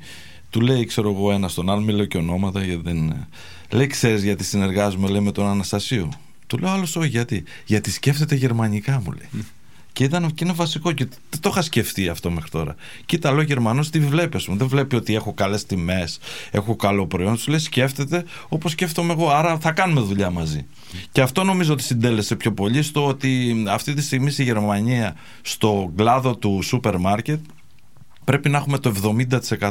του 0.51 0.61
λέει, 0.61 0.85
ξέρω 0.85 1.11
εγώ, 1.11 1.33
ένας 1.33 1.53
στον 1.53 1.71
άλλο, 1.71 1.81
μιλάω 1.81 2.05
και 2.05 2.17
ονόματα, 2.17 2.65
γιατί 2.65 2.83
δεν. 2.83 3.27
Λέει, 3.71 3.87
ξέρεις 3.87 4.23
γιατί 4.23 4.45
συνεργάζομαι, 4.45 5.09
λέει, 5.09 5.21
με 5.21 5.33
τον 5.33 5.47
Αναστασίου. 5.47 6.09
Του 6.49 6.59
λέω, 6.59 6.71
άλλος 6.71 6.97
όχι, 6.97 7.09
γιατί. 7.09 7.45
Γιατί 7.65 7.91
σκέφτεται 7.91 8.35
γερμανικά, 8.35 9.03
μου 9.05 9.13
λέει. 9.13 9.45
Και, 9.93 10.05
ήταν, 10.05 10.35
και 10.35 10.45
είναι 10.45 10.53
βασικό 10.53 10.93
και 10.93 11.05
δεν 11.31 11.41
το 11.41 11.49
είχα 11.49 11.63
σκεφτεί 11.63 12.09
αυτό 12.09 12.31
μέχρι 12.31 12.51
τώρα. 12.51 12.75
Κοίτα, 13.07 13.33
λέω 13.33 13.43
Γερμανός, 13.43 13.91
τι 13.91 14.01
βλέπει, 14.01 14.41
μου. 14.49 14.57
Δεν 14.57 14.67
βλέπει 14.67 14.97
ότι 14.97 15.15
έχω 15.15 15.33
καλές 15.33 15.67
τιμές, 15.67 16.19
έχω 16.51 16.77
καλό 16.77 17.07
προϊόν. 17.07 17.37
Σου 17.37 17.51
λέει 17.51 17.59
σκέφτεται 17.59 18.25
όπως 18.49 18.73
σκέφτομαι 18.73 19.13
εγώ. 19.13 19.31
Άρα 19.31 19.59
θα 19.59 19.73
κάνουμε 19.73 20.01
δουλειά 20.01 20.31
μαζί. 20.31 20.67
Και 21.13 21.21
αυτό 21.21 21.45
νομίζω 21.45 21.73
ότι 21.73 21.83
συντέλεσε 21.83 22.37
πιο 22.37 22.53
πολύ 22.53 22.83
στο 22.83 23.07
ότι 23.07 23.65
αυτή 23.69 23.95
τη 23.95 24.03
στιγμή 24.03 24.31
στη 24.31 24.43
Γερμανία, 24.43 25.17
στο 25.43 25.93
κλάδο 25.97 26.37
του 26.37 26.61
σούπερ 26.63 26.99
μάρκετ, 26.99 27.41
πρέπει 28.25 28.49
να 28.49 28.59
έχουμε 28.59 28.79
το 28.79 28.93
70% 29.03 29.71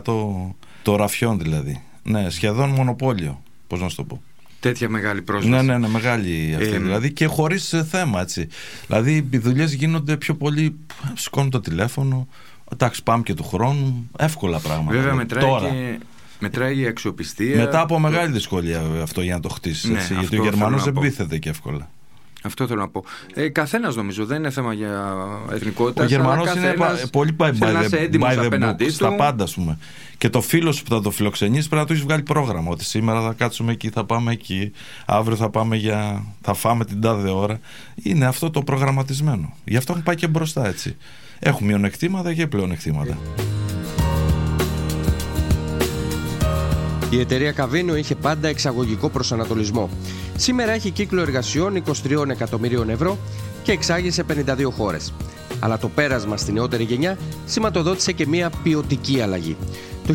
το 0.81 0.95
ραφιόν 0.95 1.39
δηλαδή. 1.39 1.81
Ναι, 2.03 2.29
σχεδόν 2.29 2.69
μονοπόλιο. 2.69 3.41
Πώς 3.67 3.81
να 3.81 3.89
σου 3.89 3.95
το 3.95 4.03
πω. 4.03 4.21
Τέτοια 4.59 4.89
μεγάλη 4.89 5.21
πρόσβαση. 5.21 5.49
Ναι, 5.49 5.61
ναι, 5.61 5.77
ναι 5.77 5.87
μεγάλη 5.87 6.55
αυτή. 6.55 6.73
Ε, 6.73 6.79
δηλαδή 6.79 7.13
και 7.13 7.25
χωρίς 7.25 7.73
θέμα 7.89 8.21
έτσι. 8.21 8.47
Δηλαδή 8.87 9.27
οι 9.29 9.37
δουλειές 9.37 9.73
γίνονται 9.73 10.17
πιο 10.17 10.35
πολύ. 10.35 10.75
Σηκώνουν 11.13 11.49
το 11.49 11.59
τηλέφωνο. 11.59 12.27
Εντάξει, 12.73 13.03
πάμε 13.03 13.23
και 13.23 13.33
του 13.33 13.43
χρόνου. 13.43 14.09
Εύκολα 14.17 14.59
πράγματα. 14.59 14.97
Βέβαια, 14.97 15.13
μετράει 15.13 15.43
Τώρα. 15.43 15.69
και. 15.69 15.99
Μετράει 16.39 16.79
η 16.79 16.87
αξιοπιστία. 16.87 17.57
Μετά 17.57 17.79
από 17.79 17.99
μεγάλη 17.99 18.31
δυσκολία 18.31 18.81
αυτό 19.01 19.21
για 19.21 19.33
να 19.33 19.39
το 19.39 19.49
χτίσεις. 19.49 19.89
Ναι, 19.89 20.07
γιατί 20.19 20.39
ο 20.39 20.43
Γερμανός 20.43 20.83
δεν 20.83 20.93
πείθεται 20.93 21.37
και 21.37 21.49
εύκολα. 21.49 21.89
Αυτό 22.47 22.67
θέλω 22.67 22.79
να 22.79 22.87
πω. 22.87 23.03
Ε, 23.33 23.49
Καθένας 23.49 23.95
νομίζω 23.95 24.25
δεν 24.25 24.37
είναι 24.37 24.49
θέμα 24.49 24.73
για 24.73 25.15
εθνικότητα. 25.51 26.03
Ο 26.03 26.05
Γερμανός 26.05 26.55
είναι 26.55 26.75
πολύ 27.11 27.35
by, 27.39 27.49
by, 27.49 28.89
Στα 28.89 29.15
πάντα, 29.15 29.43
ας 29.43 29.53
πούμε. 29.53 29.77
Και 30.17 30.29
το 30.29 30.41
φίλος 30.41 30.75
σου 30.75 30.83
που 30.83 30.93
θα 30.95 31.01
το 31.01 31.11
φιλοξενήσει 31.11 31.67
πρέπει 31.67 31.81
να 31.81 31.87
του 31.87 31.93
έχει 31.93 32.03
βγάλει 32.03 32.21
πρόγραμμα. 32.21 32.71
Ότι 32.71 32.83
σήμερα 32.83 33.21
θα 33.21 33.33
κάτσουμε 33.37 33.71
εκεί, 33.71 33.89
θα 33.89 34.05
πάμε 34.05 34.31
εκεί. 34.31 34.71
Αύριο 35.05 35.35
θα 35.35 35.49
πάμε 35.49 35.75
για. 35.75 36.23
θα 36.41 36.53
φάμε 36.53 36.85
την 36.85 37.01
τάδε 37.01 37.29
ώρα. 37.29 37.59
Είναι 37.95 38.25
αυτό 38.25 38.49
το 38.49 38.61
προγραμματισμένο. 38.61 39.53
Γι' 39.63 39.77
αυτό 39.77 39.91
έχουν 39.91 40.03
πάει 40.03 40.15
και 40.15 40.27
μπροστά 40.27 40.67
έτσι. 40.67 40.95
Έχουν 41.39 41.67
μειονεκτήματα 41.67 42.33
και 42.33 42.47
πλεονεκτήματα. 42.47 43.17
Η 47.09 47.19
εταιρεία 47.19 47.51
Καβίνο 47.51 47.95
είχε 47.95 48.15
πάντα 48.15 48.47
εξαγωγικό 48.47 49.09
προσανατολισμό. 49.09 49.89
Σήμερα 50.39 50.71
έχει 50.71 50.91
κύκλο 50.91 51.21
εργασιών 51.21 51.83
23 52.03 52.29
εκατομμυρίων 52.29 52.89
ευρώ 52.89 53.17
και 53.63 53.71
εξάγει 53.71 54.11
σε 54.11 54.25
52 54.45 54.71
χώρες. 54.71 55.13
Αλλά 55.59 55.77
το 55.77 55.89
πέρασμα 55.89 56.37
στη 56.37 56.51
νεότερη 56.51 56.83
γενιά 56.83 57.17
σηματοδότησε 57.45 58.11
και 58.11 58.27
μια 58.27 58.51
ποιοτική 58.63 59.21
αλλαγή. 59.21 59.57
Το 60.07 60.13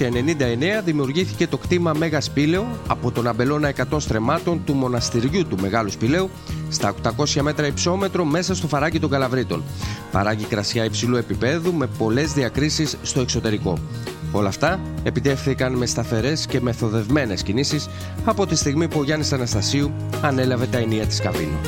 1999 0.00 0.82
δημιουργήθηκε 0.84 1.46
το 1.46 1.56
κτήμα 1.56 1.92
Μέγα 1.92 2.20
Σπήλαιο 2.20 2.66
από 2.86 3.10
τον 3.10 3.26
αμπελώνα 3.26 3.72
100 3.90 3.96
στρεμάτων 3.98 4.64
του 4.64 4.74
μοναστηριού 4.74 5.46
του 5.46 5.56
Μεγάλου 5.60 5.90
Σπηλαίου 5.90 6.30
στα 6.68 6.94
800 7.16 7.40
μέτρα 7.40 7.66
υψόμετρο 7.66 8.24
μέσα 8.24 8.54
στο 8.54 8.66
φαράκι 8.66 9.00
των 9.00 9.10
Καλαβρίτων. 9.10 9.62
Παράγει 10.12 10.44
κρασιά 10.44 10.84
υψηλού 10.84 11.16
επίπεδου 11.16 11.72
με 11.72 11.86
πολλές 11.86 12.32
διακρίσεις 12.32 12.96
στο 13.02 13.20
εξωτερικό. 13.20 13.78
Όλα 14.36 14.48
αυτά 14.48 14.80
επιτεύχθηκαν 15.02 15.72
με 15.72 15.86
σταθερές 15.86 16.46
και 16.46 16.60
μεθοδευμένες 16.60 17.42
κινήσεις 17.42 17.88
από 18.24 18.46
τη 18.46 18.54
στιγμή 18.54 18.88
που 18.88 18.98
ο 18.98 19.04
Γιάννης 19.04 19.32
Αναστασίου 19.32 19.92
ανέλαβε 20.22 20.66
τα 20.66 20.78
ενία 20.78 21.06
της 21.06 21.20
Καβίνου. 21.20 21.58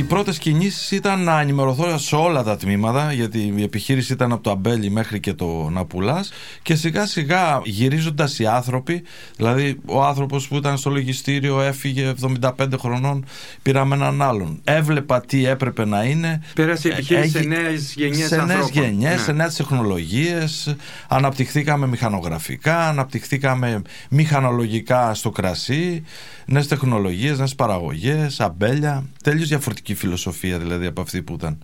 Οι 0.00 0.02
πρώτες 0.02 0.38
κινήσεις 0.38 0.90
ήταν 0.90 1.22
να 1.22 1.40
ενημερωθώ 1.40 1.98
σε 1.98 2.16
όλα 2.16 2.42
τα 2.42 2.56
τμήματα, 2.56 3.12
γιατί 3.12 3.52
η 3.56 3.62
επιχείρηση 3.62 4.12
ήταν 4.12 4.32
από 4.32 4.42
το 4.42 4.50
Αμπέλι 4.50 4.90
μέχρι 4.90 5.20
και 5.20 5.32
το 5.32 5.68
Ναπουλά. 5.70 6.24
Και 6.62 6.74
σιγά 6.74 7.06
σιγά 7.06 7.60
γυρίζοντας 7.64 8.38
οι 8.38 8.46
άνθρωποι, 8.46 9.02
δηλαδή 9.36 9.80
ο 9.86 10.04
άνθρωπος 10.04 10.48
που 10.48 10.56
ήταν 10.56 10.78
στο 10.78 10.90
λογιστήριο 10.90 11.60
έφυγε 11.60 12.12
75 12.40 12.66
χρονών, 12.78 13.24
πήραμε 13.62 13.94
έναν 13.94 14.22
άλλον. 14.22 14.60
Έβλεπα 14.64 15.20
τι 15.20 15.46
έπρεπε 15.46 15.84
να 15.84 16.04
είναι. 16.04 16.42
Πέρασε 16.54 16.88
η 16.88 16.90
επιχείρηση 16.90 17.30
σε 17.30 17.40
νέες 17.40 17.94
γενιές 17.96 18.28
Σε 18.28 18.44
νέες 18.44 18.68
γενιές, 18.72 19.20
σε 19.20 19.32
νέες 19.32 19.54
τεχνολογίες. 19.54 20.76
Αναπτυχθήκαμε 21.08 21.86
μηχανογραφικά, 21.86 22.88
αναπτυχθήκαμε 22.88 23.82
μηχανολογικά 24.10 25.14
στο 25.14 25.30
κρασί, 25.30 26.02
νέες 26.46 26.66
τεχνολογίες, 26.66 27.38
νέες 27.38 27.54
παραγωγές, 27.54 28.40
αμπέλια. 28.40 29.04
Τέλειως 29.22 29.48
διαφορετικά 29.48 29.88
διαφορετική 29.90 29.94
φιλοσοφία 29.94 30.58
δηλαδή 30.58 30.86
από 30.86 31.00
αυτή 31.00 31.22
που 31.22 31.34
ήταν. 31.34 31.58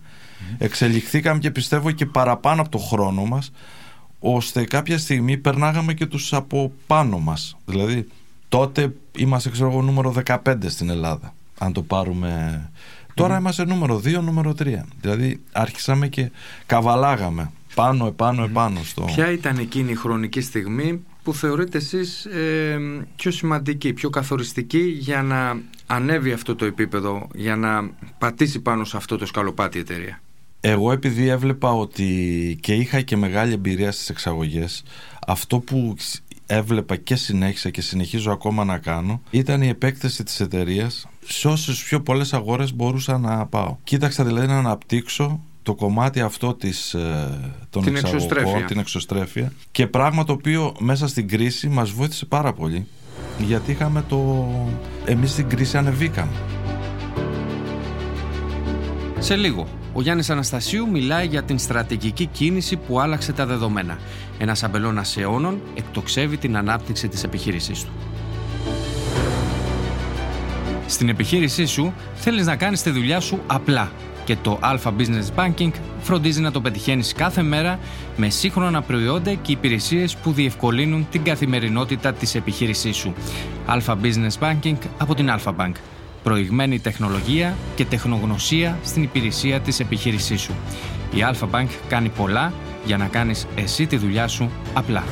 Εξελιχθήκαμε 0.57 1.39
και 1.39 1.51
πιστεύω 1.51 1.91
και 1.91 2.05
παραπάνω 2.05 2.61
από 2.61 2.69
το 2.69 2.77
χρόνο 2.77 3.25
μας 3.25 3.51
ώστε 4.19 4.63
κάποια 4.63 4.97
στιγμή 4.97 5.37
περνάγαμε 5.37 5.93
και 5.93 6.05
τους 6.05 6.33
από 6.33 6.71
πάνω 6.87 7.19
μας. 7.19 7.57
Δηλαδή 7.65 8.07
τότε 8.49 8.93
είμαστε 9.17 9.49
ξέρω 9.49 9.69
εγώ 9.69 9.81
νούμερο 9.81 10.13
15 10.25 10.55
στην 10.67 10.89
Ελλάδα 10.89 11.33
αν 11.57 11.73
το 11.73 11.81
πάρουμε... 11.81 12.61
Τώρα 13.13 13.37
είμαστε 13.37 13.65
νούμερο 13.65 13.95
2, 13.95 14.21
νούμερο 14.21 14.55
3. 14.59 14.65
Δηλαδή 15.01 15.39
άρχισαμε 15.51 16.07
και 16.07 16.31
καβαλάγαμε 16.65 17.51
πάνω, 17.75 18.07
επάνω, 18.07 18.43
επάνω. 18.43 18.79
Στο... 18.83 19.01
Ποια 19.01 19.31
ήταν 19.31 19.57
εκείνη 19.57 19.91
η 19.91 19.95
χρονική 19.95 20.41
στιγμή 20.41 21.03
που 21.27 21.33
θεωρείτε 21.33 21.77
εσείς 21.77 22.25
ε, 22.25 22.79
πιο 23.15 23.31
σημαντική, 23.31 23.93
πιο 23.93 24.09
καθοριστική 24.09 24.79
για 24.79 25.21
να 25.21 25.61
ανέβει 25.85 26.31
αυτό 26.31 26.55
το 26.55 26.65
επίπεδο, 26.65 27.27
για 27.33 27.55
να 27.55 27.89
πατήσει 28.17 28.59
πάνω 28.59 28.83
σε 28.83 28.97
αυτό 28.97 29.17
το 29.17 29.25
σκαλοπάτι 29.25 29.77
η 29.77 29.79
εταιρεία; 29.79 30.21
Εγώ 30.61 30.91
επειδή 30.91 31.27
έβλεπα 31.27 31.71
ότι 31.71 32.57
και 32.61 32.73
είχα 32.73 33.01
και 33.01 33.17
μεγάλη 33.17 33.53
εμπειρία 33.53 33.91
στις 33.91 34.09
εξαγωγές, 34.09 34.83
αυτό 35.27 35.59
που 35.59 35.95
έβλεπα 36.45 36.95
και 36.95 37.15
συνέχισα 37.15 37.69
και 37.69 37.81
συνεχίζω 37.81 38.31
ακόμα 38.31 38.65
να 38.65 38.77
κάνω 38.77 39.21
ήταν 39.29 39.61
η 39.61 39.67
επέκταση 39.67 40.23
της 40.23 40.39
εταιρείας 40.39 41.07
σε 41.25 41.47
όσες 41.47 41.83
πιο 41.83 42.01
πολλές 42.01 42.33
αγορές 42.33 42.75
μπορούσα 42.75 43.17
να 43.17 43.45
πάω. 43.45 43.77
Κοίταξα 43.83 44.23
δηλαδή 44.23 44.47
να 44.47 44.57
αναπτύξω 44.57 45.41
το 45.67 45.75
κομμάτι 45.75 46.21
αυτό 46.21 46.53
της, 46.53 46.93
ε, 46.93 47.53
των 47.69 47.83
την 47.83 47.95
εξαγωγών, 47.95 48.27
εξωστρέφεια. 48.27 48.65
την 48.65 48.79
εξωστρέφεια 48.79 49.51
και 49.71 49.87
πράγμα 49.87 50.23
το 50.23 50.33
οποίο 50.33 50.75
μέσα 50.79 51.07
στην 51.07 51.27
κρίση 51.27 51.67
μας 51.67 51.91
βοήθησε 51.91 52.25
πάρα 52.25 52.53
πολύ 52.53 52.87
γιατί 53.37 53.71
είχαμε 53.71 54.03
το... 54.07 54.47
εμείς 55.05 55.31
στην 55.31 55.49
κρίση 55.49 55.77
ανεβήκαμε. 55.77 56.31
Σε 59.19 59.35
λίγο, 59.35 59.67
ο 59.93 60.01
Γιάννης 60.01 60.29
Αναστασίου 60.29 60.89
μιλάει 60.89 61.27
για 61.27 61.43
την 61.43 61.59
στρατηγική 61.59 62.25
κίνηση 62.25 62.75
που 62.75 62.99
άλλαξε 62.99 63.33
τα 63.33 63.45
δεδομένα. 63.45 63.97
Ένας 64.37 64.63
αμπελώνας 64.63 65.17
αιώνων 65.17 65.61
εκτοξεύει 65.75 66.37
την 66.37 66.57
ανάπτυξη 66.57 67.07
της 67.07 67.23
επιχείρησής 67.23 67.83
του. 67.83 67.91
Στην 70.87 71.09
επιχείρησή 71.09 71.65
σου 71.65 71.93
θέλεις 72.15 72.45
να 72.45 72.55
κάνεις 72.55 72.81
τη 72.81 72.89
δουλειά 72.89 73.19
σου 73.19 73.39
απλά 73.47 73.91
και 74.27 74.35
το 74.41 74.59
Alpha 74.61 74.91
Business 74.99 75.35
Banking 75.35 75.71
φροντίζει 76.01 76.41
να 76.41 76.51
το 76.51 76.61
πετυχαίνεις 76.61 77.13
κάθε 77.13 77.41
μέρα 77.41 77.79
με 78.17 78.29
σύγχρονα 78.29 78.81
προϊόντα 78.81 79.33
και 79.33 79.51
υπηρεσίες 79.51 80.15
που 80.15 80.31
διευκολύνουν 80.31 81.07
την 81.11 81.23
καθημερινότητα 81.23 82.13
της 82.13 82.35
επιχείρησής 82.35 82.95
σου. 82.95 83.13
Alpha 83.67 83.95
Business 84.01 84.39
Banking 84.39 84.75
από 84.97 85.15
την 85.15 85.29
Alpha 85.29 85.55
Bank. 85.55 85.71
Προηγμένη 86.23 86.79
τεχνολογία 86.79 87.55
και 87.75 87.85
τεχνογνωσία 87.85 88.77
στην 88.83 89.03
υπηρεσία 89.03 89.59
της 89.59 89.79
επιχείρησής 89.79 90.41
σου. 90.41 90.53
Η 91.13 91.17
Alpha 91.31 91.49
Bank 91.55 91.67
κάνει 91.87 92.09
πολλά 92.09 92.53
για 92.85 92.97
να 92.97 93.05
κάνεις 93.05 93.47
εσύ 93.55 93.85
τη 93.85 93.97
δουλειά 93.97 94.27
σου 94.27 94.49
απλά. 94.73 95.03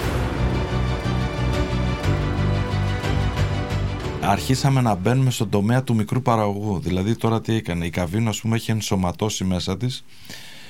Αρχίσαμε 4.28 4.82
να 4.82 4.96
μπαίνουμε 4.96 5.32
στον 5.32 5.50
τομέα 5.50 5.84
του 5.84 5.96
μικρού 5.96 6.22
παραγωγού. 6.22 6.80
Δηλαδή 6.80 7.16
τώρα 7.16 7.42
τι 7.42 7.54
έκανε. 7.54 7.86
Η 7.86 7.90
Καβίνο 7.90 8.30
ας 8.30 8.42
πούμε 8.42 8.56
έχει 8.56 8.72
ενσωματώσει 8.72 9.44
μέσα 9.44 9.78
της 9.78 10.06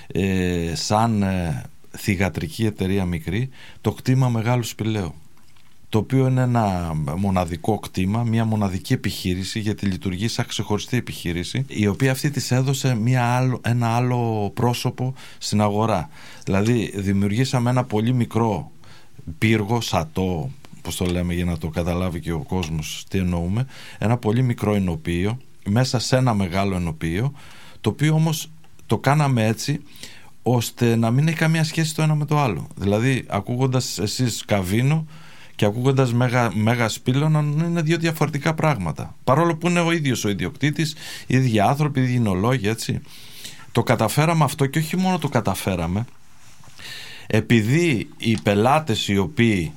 ε, 0.07 0.75
σαν 0.75 1.23
ε, 1.23 1.63
θηγατρική 1.91 2.65
εταιρεία 2.65 3.05
μικρή 3.05 3.49
το 3.81 3.91
κτήμα 3.91 4.29
Μεγάλου 4.29 4.63
Σπηλαίου 4.63 5.13
το 5.95 6.01
οποίο 6.01 6.27
είναι 6.27 6.41
ένα 6.41 6.93
μοναδικό 7.17 7.79
κτήμα, 7.79 8.23
μια 8.23 8.45
μοναδική 8.45 8.93
επιχείρηση 8.93 9.59
γιατί 9.59 9.85
λειτουργεί 9.85 10.27
σαν 10.27 10.45
ξεχωριστή 10.45 10.97
επιχείρηση 10.97 11.65
η 11.67 11.87
οποία 11.87 12.11
αυτή 12.11 12.29
της 12.29 12.51
έδωσε 12.51 12.95
μια 12.95 13.23
άλλο, 13.23 13.61
ένα 13.63 13.87
άλλο 13.87 14.51
πρόσωπο 14.53 15.13
στην 15.37 15.61
αγορά. 15.61 16.09
Δηλαδή 16.45 16.93
δημιουργήσαμε 16.95 17.69
ένα 17.69 17.83
πολύ 17.83 18.13
μικρό 18.13 18.71
πύργο, 19.37 19.81
σατό, 19.81 20.49
Πώς 20.85 20.95
το 20.95 21.05
λέμε 21.05 21.33
για 21.33 21.45
να 21.45 21.57
το 21.57 21.69
καταλάβει 21.69 22.19
και 22.19 22.31
ο 22.31 22.39
κόσμος 22.39 23.05
τι 23.09 23.17
εννοούμε, 23.17 23.67
ένα 23.97 24.17
πολύ 24.17 24.41
μικρό 24.41 24.75
ενοποιείο 24.75 25.37
μέσα 25.65 25.99
σε 25.99 26.17
ένα 26.17 26.33
μεγάλο 26.33 26.75
ενοποιείο, 26.75 27.33
το 27.81 27.89
οποίο 27.89 28.13
όμως 28.13 28.51
το 28.85 28.97
κάναμε 28.97 29.45
έτσι 29.45 29.81
ώστε 30.43 30.95
να 30.95 31.11
μην 31.11 31.27
έχει 31.27 31.37
καμία 31.37 31.63
σχέση 31.63 31.95
το 31.95 32.01
ένα 32.01 32.15
με 32.15 32.25
το 32.25 32.39
άλλο. 32.39 32.67
Δηλαδή 32.75 33.23
ακούγοντας 33.27 33.99
εσείς 33.99 34.45
Καβίνο 34.45 35.05
και 35.55 35.65
ακούγοντας 35.65 36.13
Μέγα, 36.13 36.51
μέγα 36.55 36.89
να 37.29 37.39
είναι 37.39 37.81
δύο 37.81 37.97
διαφορετικά 37.97 38.53
πράγματα. 38.53 39.15
Παρόλο 39.23 39.55
που 39.55 39.67
είναι 39.67 39.79
ο 39.79 39.91
ίδιος 39.91 40.25
ο 40.25 40.29
ιδιοκτήτης, 40.29 40.95
οι 41.27 41.35
ίδιοι 41.35 41.59
άνθρωποι, 41.59 41.99
οι 41.99 42.03
ίδιοι 42.03 42.13
εινολόγοι, 42.13 42.67
έτσι. 42.67 43.01
Το 43.71 43.83
καταφέραμε 43.83 44.43
αυτό 44.43 44.65
και 44.65 44.79
όχι 44.79 44.97
μόνο 44.97 45.17
το 45.17 45.29
καταφέραμε, 45.29 46.05
επειδή 47.27 48.09
οι 48.17 48.37
πελάτες 48.43 49.07
οι 49.07 49.17
οποίοι 49.17 49.71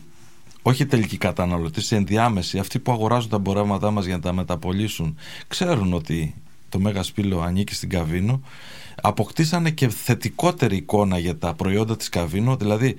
όχι 0.69 0.87
τελικοί 0.87 1.17
καταναλωτέ, 1.17 1.81
ενδιάμεση, 1.91 2.59
αυτοί 2.59 2.79
που 2.79 2.93
αγοράζουν 2.93 3.31
τα 3.31 3.37
εμπορεύματά 3.37 3.91
μας 3.91 4.05
για 4.05 4.15
να 4.15 4.23
τα 4.23 4.33
μεταπολίσουν, 4.33 5.17
ξέρουν 5.49 5.93
ότι 5.93 6.35
το 6.69 6.81
Μέγα 6.81 7.03
Σπήλαιο 7.03 7.41
ανήκει 7.41 7.75
στην 7.75 7.89
Καβίνο. 7.89 8.41
Αποκτήσανε 9.03 9.71
και 9.71 9.89
θετικότερη 9.89 10.77
εικόνα 10.77 11.19
για 11.19 11.39
τα 11.39 11.55
προϊόντα 11.55 11.97
της 11.97 12.09
Καβίνο, 12.09 12.57
δηλαδή 12.57 12.97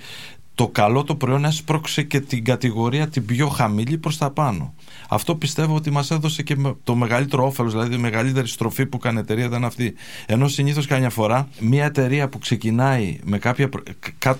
το 0.56 0.68
καλό 0.68 1.04
το 1.04 1.16
προϊόν 1.16 1.46
έσπρωξε 1.46 2.04
και 2.04 2.20
την 2.20 2.44
κατηγορία 2.44 3.08
την 3.08 3.26
πιο 3.26 3.48
χαμηλή 3.48 3.98
προς 3.98 4.18
τα 4.18 4.32
πάνω. 4.32 4.74
Αυτό 5.10 5.36
πιστεύω 5.36 5.76
ότι 5.76 5.92
μας 5.92 6.12
έδωσε 6.12 6.44
και 6.44 6.56
το 6.84 6.96
μεγαλύτερο 6.96 7.46
όφελος, 7.46 7.72
δηλαδή 7.72 7.96
η 7.96 7.98
μεγαλύτερη 7.98 8.48
στροφή 8.48 8.86
που 8.86 8.98
κάνει 8.98 9.20
εταιρεία 9.20 9.46
ήταν 9.46 9.66
αυτή. 9.66 9.94
Ενώ 10.26 10.48
συνήθως 10.48 10.86
καμιά 10.86 11.10
φορά 11.10 11.48
μια 11.60 11.86
εταιρεία 11.86 12.30
που 12.30 12.40
ξεκινάει 12.40 13.20
με 13.24 13.38
κάποια, 13.38 13.70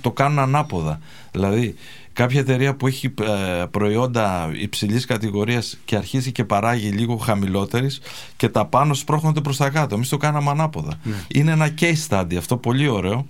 το 0.02 0.12
κάνουν 0.12 0.40
ανάποδα. 0.40 1.00
Δηλαδή 1.32 1.76
κάποια 2.20 2.40
εταιρεία 2.40 2.76
που 2.76 2.88
έχει 2.88 3.14
ε, 3.22 3.66
προϊόντα 3.72 4.52
υψηλής 4.54 5.06
κατηγορίας 5.06 5.78
και 5.86 5.96
αρχίζει 5.96 6.32
και 6.32 6.44
παράγει 6.44 6.88
λίγο 6.88 7.16
χαμηλότερης 7.16 8.02
και 8.38 8.50
τα 8.50 8.66
πάνω 8.66 8.94
σπρώχνονται 8.94 9.42
προς 9.42 9.58
τα 9.58 9.70
κάτω. 9.70 9.96
Εμείς 9.96 10.10
το 10.10 10.18
κάναμε 10.18 10.50
ανάποδα. 10.50 11.00
Ναι. 11.04 11.16
Είναι 11.28 11.52
ένα 11.52 11.74
case 11.80 12.08
study 12.10 12.36
αυτό 12.36 12.58
πολύ 12.58 12.88
ωραίο 12.88 13.28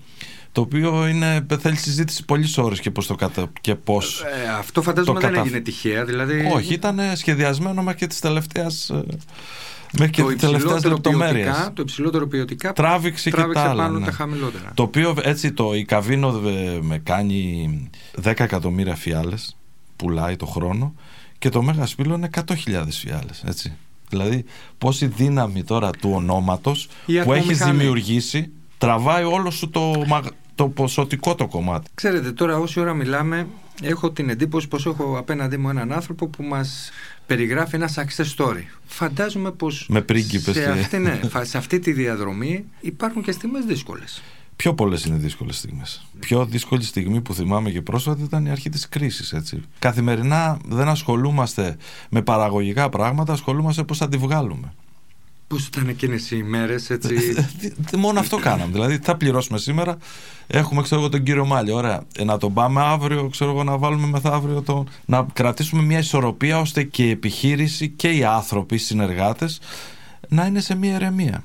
το 0.52 0.62
οποίο 0.62 1.08
είναι, 1.08 1.46
θέλει 1.60 1.76
συζήτηση 1.76 2.26
πολλές 2.26 2.58
ώρες 2.58 2.80
και 2.80 2.92
πώς 2.92 3.08
το 3.08 3.16
κατα... 3.16 3.52
και 3.62 3.76
πώς 3.76 4.22
ε, 4.22 4.50
Αυτό 4.58 4.82
φαντάζομαι 4.82 5.20
δεν 5.20 5.36
έγινε 5.36 5.60
τυχαία. 5.60 6.06
Δηλαδή... 6.06 6.52
Όχι, 6.54 6.74
ήταν 6.74 7.00
σχεδιασμένο 7.16 7.82
μέχρι 7.82 8.00
και 8.00 8.08
τη 8.08 8.20
τελευταία 8.20 8.68
Μέχρι 9.98 10.12
και 10.14 10.22
το 10.22 10.28
τις 10.28 10.38
τελευταίες 10.40 10.64
υψηλότερο 10.64 10.94
λεπτομέρειες. 10.94 11.46
ποιοτικά, 11.46 11.74
το 11.74 11.82
υψηλότερο 11.82 12.28
ποιοτικά 12.28 12.74
Τράβηξε, 12.74 13.30
και 13.30 13.36
τράβηξε 13.36 13.64
τα 13.64 13.70
άλλα. 13.70 13.84
πάνω 13.84 14.00
ναι. 14.00 14.06
τα 14.06 14.12
χαμηλότερα. 14.12 14.72
Το 14.74 14.84
οποίο 14.84 15.16
έτσι 15.22 15.52
το 15.52 15.76
η 15.76 15.86
Καβίνο 15.86 16.42
ε, 16.48 16.80
με 16.82 16.98
κάνει 16.98 17.90
10 18.24 18.26
εκατομμύρια 18.38 18.96
φιάλες 18.96 19.58
πουλάει 19.96 20.36
το 20.36 20.46
χρόνο 20.46 20.94
και 21.40 21.50
το 21.50 21.62
Μέγα 21.62 21.86
Σπήλο 21.86 22.16
είναι 22.16 22.30
100.000 22.36 22.86
φιάλες 22.90 23.44
έτσι. 23.46 23.74
Δηλαδή 24.10 24.46
πόση 24.78 25.06
δύναμη 25.08 25.64
τώρα 25.64 25.90
του 25.92 26.12
ονόματος 26.14 26.88
Η 27.06 27.14
που 27.22 27.34
έχει 27.34 27.40
ατμομηχανή. 27.42 27.78
δημιουργήσει 27.78 28.50
τραβάει 28.78 29.24
όλο 29.24 29.52
σου 29.52 29.70
το, 29.70 30.04
μαγ- 30.08 30.34
το 30.56 30.68
ποσοτικό 30.68 31.36
το 31.36 31.48
κομμάτι. 31.48 31.90
Ξέρετε, 31.94 32.32
τώρα 32.32 32.58
όση 32.58 32.80
ώρα 32.80 32.94
μιλάμε, 32.94 33.48
έχω 33.82 34.12
την 34.12 34.30
εντύπωση 34.30 34.68
πως 34.68 34.86
έχω 34.86 35.18
απέναντί 35.18 35.58
μου 35.58 35.70
έναν 35.70 35.92
άνθρωπο 35.92 36.28
που 36.28 36.44
μας 36.44 36.92
περιγράφει 37.26 37.76
ένα 37.76 37.90
success 37.96 38.36
story. 38.38 38.64
Φαντάζομαι 38.86 39.52
πως 39.52 39.86
Με 39.90 40.02
πρίγκιπες 40.02 40.56
σε, 40.56 40.62
και- 40.64 40.70
αυτή, 40.70 40.98
ναι, 40.98 41.20
φα- 41.30 41.46
σε 41.46 41.58
αυτή 41.58 41.80
τη 41.80 41.92
διαδρομή 41.94 42.66
υπάρχουν 42.82 43.24
και 43.24 43.32
στιγμές 43.32 43.66
δύσκολες. 43.66 44.22
Πιο 44.56 44.74
πολλές 44.74 45.06
είναι 45.06 45.18
δύσκολες 45.18 45.58
στιγμές. 45.58 46.06
Πιο 46.20 46.46
δύσκολη 46.46 46.84
στιγμή 46.84 47.22
που 47.22 47.34
θυμάμαι 47.34 47.72
και 47.72 47.82
πρόσφατα 47.82 48.24
ήταν 48.24 48.46
η 48.46 48.50
αρχή 48.50 48.70
της 48.70 48.90
κρίσης. 48.90 49.36
Καθημερινά 49.80 50.60
δεν 50.66 50.88
ασχολούμαστε 50.88 51.78
με 52.10 52.22
παραγωγικά 52.22 52.90
πράγματα, 52.90 53.34
ασχολούμαστε 53.34 53.84
πώς 53.84 53.98
θα 53.98 54.10
τη 54.10 54.18
βγάλουμε. 54.18 54.74
Πώς 55.50 55.66
ήταν 55.68 55.88
εκείνες 55.88 56.32
οι 56.32 56.44
μέρες, 56.44 56.90
έτσι... 56.90 57.16
Τι- 57.60 57.70
τι- 57.90 57.98
Μόνο 57.98 58.20
αυτό 58.20 58.38
κάναμε. 58.38 58.72
Δηλαδή, 58.72 59.00
τι 59.00 59.06
θα 59.06 59.16
πληρώσουμε 59.18 59.58
σήμερα. 59.58 59.98
Έχουμε, 60.48 60.82
ξέρω 60.82 61.02
εγώ, 61.02 61.10
τον 61.10 61.24
κύριο 61.24 61.46
Μάλι. 61.46 61.72
Ωραία. 61.72 62.04
Ε, 62.18 62.24
να 62.24 62.38
τον 62.38 62.54
πάμε 62.54 62.82
αύριο, 62.82 63.30
ξέρω 63.30 63.52
εγώ, 63.52 63.64
να 63.64 63.78
βάλουμε 63.78 64.08
μεθαύριο 64.08 64.62
τον. 64.62 64.90
Να 65.06 65.26
κρατήσουμε 65.34 65.82
μια 65.82 65.98
ισορροπία 66.00 66.60
ώστε 66.60 66.84
και 66.84 67.04
η 67.06 67.10
επιχείρηση 67.10 67.90
και 67.90 68.10
οι 68.10 68.24
άνθρωποι, 68.24 68.76
οι 68.76 68.78
συνεργάτες, 68.78 69.60
να 70.28 70.46
είναι 70.46 70.60
σε 70.60 70.76
μια 70.76 70.94
ηρεμία. 70.96 71.44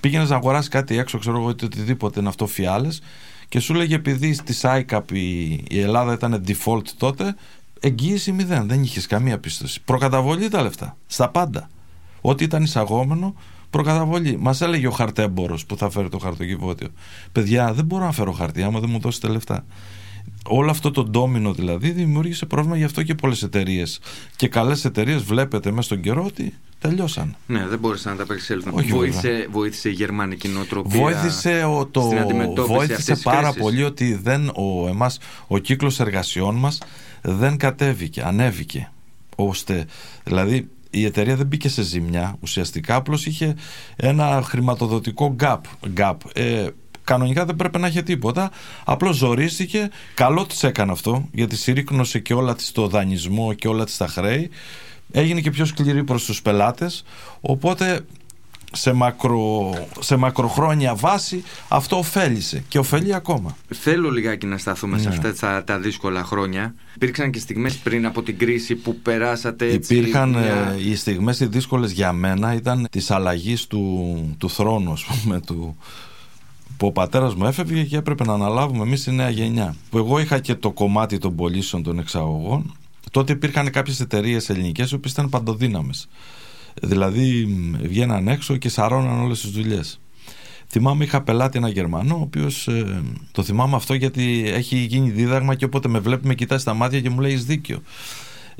Πήγαινες 0.00 0.28
να 0.30 0.36
αγοράσεις 0.36 0.68
κάτι 0.68 0.98
έξω, 0.98 1.18
ξέρω 1.18 1.38
εγώ, 1.38 1.50
είτε 1.50 1.64
οτιδήποτε 1.64 2.20
είναι 2.20 2.28
αυτό 2.28 2.46
φιάλες 2.46 3.02
και 3.48 3.58
σου 3.60 3.74
λέγε 3.74 3.94
επειδή 3.94 4.32
στη 4.34 4.54
ICAP 4.62 5.12
η, 5.12 5.44
η 5.52 5.80
Ελλάδα 5.80 6.12
ήταν 6.12 6.44
default 6.46 6.86
τότε, 6.96 7.34
εγγύηση 7.80 8.32
μηδέν. 8.32 8.68
Δεν 8.68 8.82
είχες 8.82 9.06
καμία 9.06 9.38
πίστοση. 9.38 9.80
Προκαταβολή 9.84 10.48
τα 10.48 10.62
λεφτά. 10.62 10.96
Στα 11.06 11.28
πάντα. 11.28 11.68
Ό,τι 12.26 12.44
ήταν 12.44 12.62
εισαγόμενο, 12.62 13.34
προκαταβολή. 13.70 14.36
Μας 14.40 14.60
έλεγε 14.60 14.86
ο 14.86 14.90
χαρτέμπορος 14.90 15.66
που 15.66 15.76
θα 15.76 15.90
φέρει 15.90 16.08
το 16.08 16.18
χαρτοκιβώτιο. 16.18 16.88
Παιδιά, 17.32 17.72
δεν 17.72 17.84
μπορώ 17.84 18.04
να 18.04 18.12
φέρω 18.12 18.32
χαρτί 18.32 18.62
άμα 18.62 18.80
δεν 18.80 18.90
μου 18.90 18.98
δώσετε 18.98 19.28
λεφτά. 19.28 19.64
Όλο 20.46 20.70
αυτό 20.70 20.90
το 20.90 21.04
ντόμινο 21.04 21.52
δηλαδή 21.52 21.90
δημιούργησε 21.90 22.46
πρόβλημα 22.46 22.76
γι' 22.76 22.84
αυτό 22.84 23.02
και 23.02 23.14
πολλές 23.14 23.42
εταιρείες. 23.42 24.00
Και 24.36 24.48
καλές 24.48 24.84
εταιρείες 24.84 25.22
βλέπετε 25.22 25.70
μέσα 25.70 25.82
στον 25.82 26.00
καιρό 26.00 26.24
ότι 26.24 26.54
τελειώσαν. 26.78 27.36
ναι, 27.46 27.66
δεν 27.66 27.78
μπόρεσαν 27.78 28.12
να 28.12 28.18
τα 28.18 28.24
απεξέλθουν. 28.24 28.72
Όχι, 28.74 28.92
Βοήθησε, 28.92 29.46
βοήθησε 29.50 29.88
η 29.88 29.92
γερμανική 29.92 30.48
νοοτροπία 30.48 31.00
Βοήθησε, 31.00 31.64
ο, 31.64 31.86
το, 31.86 32.00
στην 32.00 32.18
αντιμετώπιση 32.18 32.74
βοήθησε 32.74 32.92
αυτής 32.92 33.14
της 33.14 33.22
πάρα 33.22 33.40
κρίσης. 33.40 33.60
πολύ 33.62 33.82
ότι 33.82 34.14
δεν, 34.14 34.48
ο, 34.48 34.88
εμάς, 34.88 35.18
ο 35.46 35.58
κύκλος 35.58 36.00
εργασιών 36.00 36.54
μας 36.54 36.78
δεν 37.22 37.56
κατέβηκε, 37.56 38.22
ανέβηκε. 38.22 38.90
Ώστε, 39.36 39.84
δηλαδή 40.24 40.68
η 40.94 41.04
εταιρεία 41.04 41.36
δεν 41.36 41.46
μπήκε 41.46 41.68
σε 41.68 41.82
ζημιά 41.82 42.36
ουσιαστικά, 42.40 42.94
απλώς 42.94 43.26
είχε 43.26 43.54
ένα 43.96 44.42
χρηματοδοτικό 44.44 45.36
gap. 45.40 45.60
gap. 45.96 46.16
Ε, 46.34 46.66
κανονικά 47.04 47.44
δεν 47.44 47.56
πρέπει 47.56 47.78
να 47.78 47.86
είχε 47.86 48.02
τίποτα, 48.02 48.50
απλώς 48.84 49.16
ζορίστηκε, 49.16 49.90
καλό 50.14 50.46
της 50.46 50.62
έκανε 50.62 50.92
αυτό, 50.92 51.28
γιατί 51.32 51.56
συρρήκνωσε 51.56 52.18
και 52.18 52.34
όλα 52.34 52.54
της 52.54 52.72
το 52.72 52.86
δανεισμό 52.86 53.52
και 53.52 53.68
όλα 53.68 53.84
της 53.84 53.96
τα 53.96 54.06
χρέη, 54.06 54.50
έγινε 55.12 55.40
και 55.40 55.50
πιο 55.50 55.64
σκληρή 55.64 56.04
προς 56.04 56.24
τους 56.24 56.42
πελάτες, 56.42 57.04
οπότε 57.40 58.00
σε, 58.74 58.92
μακρο, 58.92 59.72
σε 60.00 60.16
μακροχρόνια 60.16 60.94
βάση 60.94 61.42
αυτό 61.68 61.98
ωφέλησε 61.98 62.64
και 62.68 62.78
ωφελεί 62.78 63.14
ακόμα. 63.14 63.56
Θέλω 63.68 64.10
λιγάκι 64.10 64.46
να 64.46 64.58
σταθούμε 64.58 64.98
σε 64.98 65.08
Ναι. 65.08 65.14
αυτά 65.14 65.34
τα, 65.34 65.64
τα 65.64 65.78
δύσκολα 65.78 66.24
χρόνια. 66.24 66.74
Υπήρξαν 66.94 67.30
και 67.30 67.38
στιγμές 67.38 67.74
πριν 67.76 68.06
από 68.06 68.22
την 68.22 68.38
κρίση 68.38 68.74
που 68.74 68.96
περάσατε 68.96 69.66
έτσι. 69.72 69.96
Υπήρχαν 69.96 70.28
μια- 70.28 70.74
ε, 70.78 70.88
οι 70.90 70.94
στιγμές 70.96 71.40
οι 71.40 71.46
δύσκολες 71.46 71.92
για 71.92 72.12
μένα 72.12 72.54
ήταν 72.54 72.86
της 72.90 73.10
αλλαγής 73.10 73.66
του, 73.66 74.34
του 74.38 74.50
θρόνου 74.50 74.92
ας 74.92 75.04
πούμε 75.04 75.40
του, 75.40 75.76
που 76.76 76.86
ο 76.86 76.92
πατέρας 76.92 77.34
μου 77.34 77.46
έφευγε 77.46 77.82
και 77.82 77.96
έπρεπε 77.96 78.24
να 78.24 78.32
αναλάβουμε 78.32 78.82
εμείς 78.84 79.06
η 79.06 79.12
νέα 79.12 79.30
γενιά 79.30 79.74
που 79.90 79.98
εγώ 79.98 80.18
είχα 80.18 80.38
και 80.38 80.54
το 80.54 80.70
κομμάτι 80.70 81.18
των 81.18 81.34
πωλήσεων 81.34 81.82
των 81.82 81.98
εξαγωγών 81.98 82.76
τότε 83.10 83.32
υπήρχαν 83.32 83.70
κάποιες 83.70 84.00
εταιρείες 84.00 84.48
ελληνικές 84.50 84.90
οι 84.90 84.94
οποίες 84.94 85.12
ήταν 85.12 85.28
παντοδύναμες 85.28 86.08
δηλαδή 86.82 87.46
μ, 87.46 87.76
βγαίναν 87.82 88.28
έξω 88.28 88.56
και 88.56 88.68
σαρώναν 88.68 89.20
όλες 89.20 89.40
τις 89.40 89.50
δουλειές 89.50 89.98
Θυμάμαι 90.68 91.04
είχα 91.04 91.22
πελάτη 91.22 91.58
ένα 91.58 91.68
Γερμανό, 91.68 92.14
ο 92.16 92.20
οποίος 92.20 92.68
το 93.32 93.42
θυμάμαι 93.42 93.76
αυτό 93.76 93.94
γιατί 93.94 94.44
έχει 94.46 94.76
γίνει 94.76 95.10
δίδαγμα 95.10 95.54
και 95.54 95.64
όποτε 95.64 95.88
με 95.88 95.98
βλέπει 95.98 96.26
με 96.26 96.34
κοιτάει 96.34 96.58
στα 96.58 96.74
μάτια 96.74 97.00
και 97.00 97.10
μου 97.10 97.20
λέει: 97.20 97.30
«Έχεις 97.30 97.44
δίκιο. 97.44 97.82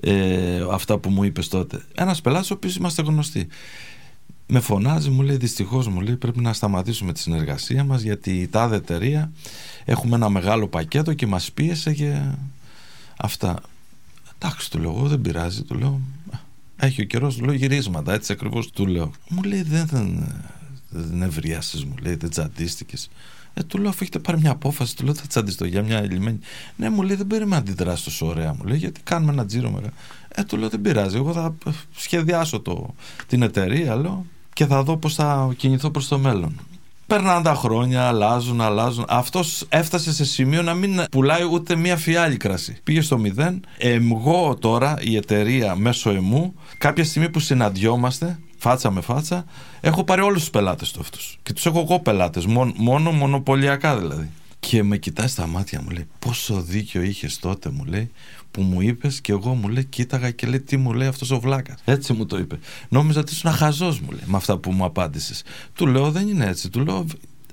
Ε, 0.00 0.64
αυτά 0.70 0.98
που 0.98 1.10
μου 1.10 1.24
είπες 1.24 1.48
τότε. 1.48 1.82
Ένας 1.94 2.20
πελάτης, 2.20 2.50
ο 2.50 2.54
οποίος 2.54 2.76
είμαστε 2.76 3.02
γνωστοί. 3.02 3.46
Με 4.46 4.60
φωνάζει, 4.60 5.10
μου 5.10 5.22
λέει: 5.22 5.36
Δυστυχώς, 5.36 5.88
μου 5.88 6.00
λέει: 6.00 6.16
Πρέπει 6.16 6.40
να 6.40 6.52
σταματήσουμε 6.52 7.12
τη 7.12 7.18
συνεργασία 7.18 7.84
μας 7.84 8.02
γιατί 8.02 8.30
η 8.30 8.48
τάδε 8.48 8.76
εταιρεία 8.76 9.32
έχουμε 9.84 10.14
ένα 10.14 10.28
μεγάλο 10.28 10.68
πακέτο 10.68 11.14
και 11.14 11.26
μας 11.26 11.52
πίεσε 11.52 11.92
και 11.92 12.20
αυτά. 13.16 13.60
Εντάξει, 14.38 14.70
του 14.70 14.78
λέω: 14.78 14.90
«Εγώ 14.90 15.08
Δεν 15.08 15.20
πειράζει, 15.20 15.62
του 15.62 15.74
λέω. 15.74 16.00
Έχει 16.76 17.02
ο 17.02 17.04
καιρός, 17.04 17.36
του 17.36 17.44
λέω 17.44 17.54
γυρίσματα, 17.54 18.12
έτσι 18.12 18.32
ακριβώς 18.32 18.70
του 18.70 18.86
λέω. 18.86 19.12
Μου 19.28 19.42
λέει: 19.42 19.62
Δεν, 19.62 19.86
δεν, 19.86 20.34
δεν 20.88 21.22
ευριάσει, 21.22 21.84
μου 21.86 21.94
λέει, 22.02 22.14
δεν 22.14 22.30
τσαντίστηκες. 22.30 23.10
Ε, 23.54 23.62
του 23.62 23.78
λέω, 23.78 23.88
αφού 23.88 23.98
έχετε 24.00 24.18
πάρει 24.18 24.40
μια 24.40 24.50
απόφαση, 24.50 24.96
του 24.96 25.04
λέω, 25.04 25.14
θα 25.14 25.26
τσαντιστώ 25.26 25.64
για 25.64 25.82
μια 25.82 25.98
ελλημένη. 25.98 26.38
Ναι, 26.76 26.90
μου 26.90 27.02
λέει, 27.02 27.16
δεν 27.16 27.26
πρέπει 27.26 27.46
να 27.46 27.56
αντιδράσεις 27.56 28.04
τόσο 28.04 28.26
ωραία, 28.26 28.54
μου 28.54 28.64
λέει, 28.64 28.78
γιατί 28.78 29.00
κάνουμε 29.04 29.32
ένα 29.32 29.46
τζίρο 29.46 29.70
μεγάλο. 29.70 29.92
Ε, 30.28 30.42
του 30.42 30.56
λέω, 30.56 30.68
δεν 30.68 30.80
πειράζει. 30.80 31.16
Εγώ 31.16 31.32
θα 31.32 31.54
σχεδιάσω 31.96 32.60
το, 32.60 32.94
την 33.26 33.42
εταιρεία, 33.42 33.96
λέω, 33.96 34.26
και 34.52 34.66
θα 34.66 34.82
δω 34.82 34.96
πώς 34.96 35.14
θα 35.14 35.54
κινηθώ 35.56 35.90
προς 35.90 36.08
το 36.08 36.18
μέλλον. 36.18 36.60
Περνάνε 37.06 37.42
τα 37.42 37.54
χρόνια, 37.54 38.06
αλλάζουν, 38.06 38.60
αλλάζουν. 38.60 39.04
Αυτός 39.08 39.66
έφτασε 39.68 40.12
σε 40.12 40.24
σημείο 40.24 40.62
να 40.62 40.74
μην 40.74 41.04
πουλάει 41.10 41.44
ούτε 41.52 41.76
μία 41.76 41.96
φιάλη 41.96 42.36
κρασί. 42.36 42.76
Πήγε 42.84 43.00
στο 43.00 43.18
μηδέν. 43.18 43.64
Εγώ 43.78 44.56
τώρα, 44.60 44.96
η 45.00 45.16
εταιρεία 45.16 45.76
μέσω 45.76 46.10
εμού, 46.10 46.54
κάποια 46.78 47.04
στιγμή 47.04 47.30
που 47.30 47.38
συναντιόμαστε, 47.40 48.38
φάτσα 48.58 48.90
με 48.90 49.00
φάτσα, 49.00 49.44
έχω 49.80 50.04
πάρει 50.04 50.20
όλους 50.20 50.40
τους 50.40 50.50
πελάτες 50.50 50.92
του 50.92 51.00
αυτούς. 51.00 51.38
Και 51.42 51.52
τους 51.52 51.66
έχω 51.66 51.78
εγώ 51.78 52.00
πελάτες, 52.00 52.46
μόνο, 52.46 52.72
μόνο 52.76 53.10
μονοπωλιακά 53.10 53.96
δηλαδή. 53.96 54.30
Και 54.68 54.82
με 54.82 54.96
κοιτάει 54.96 55.26
στα 55.28 55.46
μάτια 55.46 55.82
μου 55.82 55.90
λέει: 55.90 56.06
Πόσο 56.18 56.60
δίκιο 56.60 57.02
είχες 57.02 57.38
τότε, 57.38 57.70
μου 57.70 57.84
λέει, 57.84 58.10
που 58.50 58.62
μου 58.62 58.80
είπες 58.80 59.20
και 59.20 59.32
εγώ 59.32 59.54
μου 59.54 59.68
λέει: 59.68 59.84
Κοίταγα 59.84 60.30
και 60.30 60.46
λέει: 60.46 60.60
Τι 60.60 60.76
μου 60.76 60.92
λέει 60.92 61.08
αυτός 61.08 61.30
ο 61.30 61.40
βλάκας. 61.40 61.78
Έτσι 61.84 62.12
μου 62.12 62.26
το 62.26 62.38
είπε. 62.38 62.58
Νόμιζα 62.88 63.20
ότι 63.20 63.32
ήσουν 63.32 63.50
χαζό, 63.50 63.86
μου 63.86 64.10
λέει, 64.10 64.22
με 64.24 64.36
αυτά 64.36 64.58
που 64.58 64.72
μου 64.72 64.84
απάντησες. 64.84 65.42
Του 65.74 65.86
λέω: 65.86 66.10
Δεν 66.10 66.28
είναι 66.28 66.46
έτσι. 66.46 66.70
Του 66.70 66.80
λέω: 66.80 67.06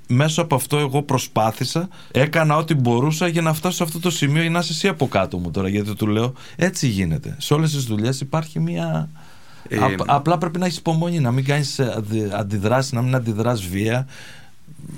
Μέσω 0.07 0.41
από 0.41 0.55
αυτό 0.55 0.77
εγώ 0.77 1.01
προσπάθησα, 1.03 1.87
έκανα 2.11 2.57
ό,τι 2.57 2.73
μπορούσα 2.73 3.27
για 3.27 3.41
να 3.41 3.53
φτάσω 3.53 3.75
σε 3.75 3.83
αυτό 3.83 3.99
το 3.99 4.09
σημείο 4.09 4.43
ή 4.43 4.49
να 4.49 4.59
είσαι 4.59 4.71
εσύ 4.71 4.87
από 4.87 5.07
κάτω 5.07 5.37
μου 5.37 5.51
τώρα. 5.51 5.69
Γιατί 5.69 5.95
του 5.95 6.07
λέω: 6.07 6.33
Έτσι 6.55 6.87
γίνεται. 6.87 7.35
Σε 7.39 7.53
όλες 7.53 7.71
τις 7.71 7.83
δουλειές 7.83 8.21
υπάρχει 8.21 8.59
μια. 8.59 9.09
Ε, 9.67 9.77
Απ- 9.77 10.09
απλά 10.09 10.37
πρέπει 10.37 10.59
να 10.59 10.65
έχεις 10.65 10.77
υπομονή, 10.77 11.19
να 11.19 11.31
μην 11.31 11.45
κάνεις 11.45 11.79
αντιδράσεις, 12.37 12.91
να 12.91 13.01
μην 13.01 13.15
αντιδράς 13.15 13.65
βία, 13.65 14.07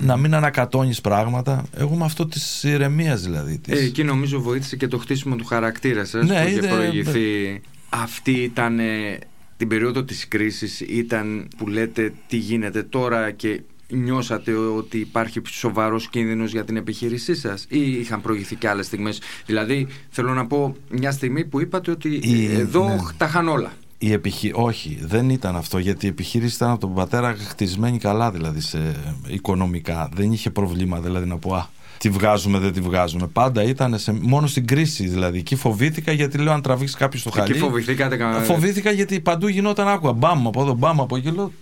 να 0.00 0.16
μην 0.16 0.34
ανακατώνεις 0.34 1.00
πράγματα. 1.00 1.64
Εγώ 1.76 1.94
με 1.94 2.04
αυτό 2.04 2.26
της 2.26 2.62
ηρεμίας 2.62 3.22
δηλαδή. 3.22 3.58
Της... 3.58 3.80
Ε, 3.80 3.84
εκεί 3.84 4.04
νομίζω 4.04 4.40
βοήθησε 4.40 4.76
και 4.76 4.88
το 4.88 4.98
χτίσιμο 4.98 5.36
του 5.36 5.44
χαρακτήρα 5.44 6.04
σας 6.04 6.26
Ναι, 6.26 6.42
που 6.42 6.48
είχε 6.48 6.56
είδε- 6.56 6.70
προηγηθεί. 6.74 7.60
Αυτή 7.88 8.30
ήταν 8.32 8.78
ε, 8.78 9.18
την 9.56 9.68
περίοδο 9.68 10.04
της 10.04 10.28
κρίσης, 10.28 10.80
ήταν 10.80 11.48
που 11.56 11.68
λέτε 11.68 12.12
τι 12.28 12.36
γίνεται 12.36 12.82
τώρα 12.82 13.30
και 13.30 13.60
νιώσατε 13.88 14.52
ότι 14.52 14.98
υπάρχει 14.98 15.40
σοβαρός 15.48 16.08
κίνδυνος 16.08 16.52
για 16.52 16.64
την 16.64 16.76
επιχείρησή 16.76 17.34
σας 17.34 17.66
ή 17.68 17.92
είχαν 17.92 18.20
προηγηθεί 18.20 18.54
και 18.54 18.68
άλλες 18.68 18.86
στιγμές. 18.86 19.20
Δηλαδή 19.46 19.86
θέλω 20.10 20.34
να 20.34 20.46
πω 20.46 20.76
μια 20.90 21.10
στιγμή 21.10 21.44
που 21.44 21.60
είπατε 21.60 21.90
ότι 21.90 22.08
Η- 22.22 22.46
ε, 22.54 22.58
εδώ 22.58 22.88
ναι. 22.88 22.96
τα 23.16 23.26
είχαν 23.26 23.48
όλα. 23.48 23.72
Η 23.98 24.12
επιχει... 24.12 24.50
Όχι, 24.54 24.98
δεν 25.02 25.30
ήταν 25.30 25.56
αυτό 25.56 25.78
γιατί 25.78 26.06
η 26.06 26.08
επιχείρηση 26.08 26.54
ήταν 26.54 26.70
από 26.70 26.80
τον 26.80 26.94
πατέρα 26.94 27.34
χτισμένη 27.34 27.98
καλά 27.98 28.30
δηλαδή 28.30 28.60
σε 28.60 28.96
οικονομικά. 29.26 30.08
Δεν 30.14 30.32
είχε 30.32 30.50
προβλήμα 30.50 31.00
δηλαδή 31.00 31.26
να 31.26 31.38
πω 31.38 31.54
α, 31.54 31.68
τη 31.98 32.08
βγάζουμε, 32.08 32.58
δεν 32.58 32.72
τη 32.72 32.80
βγάζουμε. 32.80 33.26
Πάντα 33.26 33.62
ήταν 33.62 33.98
σε, 33.98 34.12
μόνο 34.12 34.46
στην 34.46 34.66
κρίση 34.66 35.08
δηλαδή. 35.08 35.38
Εκεί 35.38 35.56
φοβήθηκα 35.56 36.12
γιατί 36.12 36.38
λέω 36.38 36.52
αν 36.52 36.62
τραβήξει 36.62 36.96
κάποιος 36.96 37.22
το 37.22 37.30
χαλί. 37.30 37.50
Εκεί 37.50 37.58
φοβηθήκατε 37.58 38.16
κανένα. 38.16 38.42
Φοβήθηκα 38.44 38.90
γιατί 38.90 39.20
παντού 39.20 39.48
γινόταν 39.48 39.88
άκουγα. 39.88 40.12
Μπαμ 40.12 40.46
από 40.46 40.62
εδώ, 40.62 40.74
μπαμ 40.74 41.00
από 41.00 41.16
εκεί. 41.16 41.30
Λέω, 41.30 41.52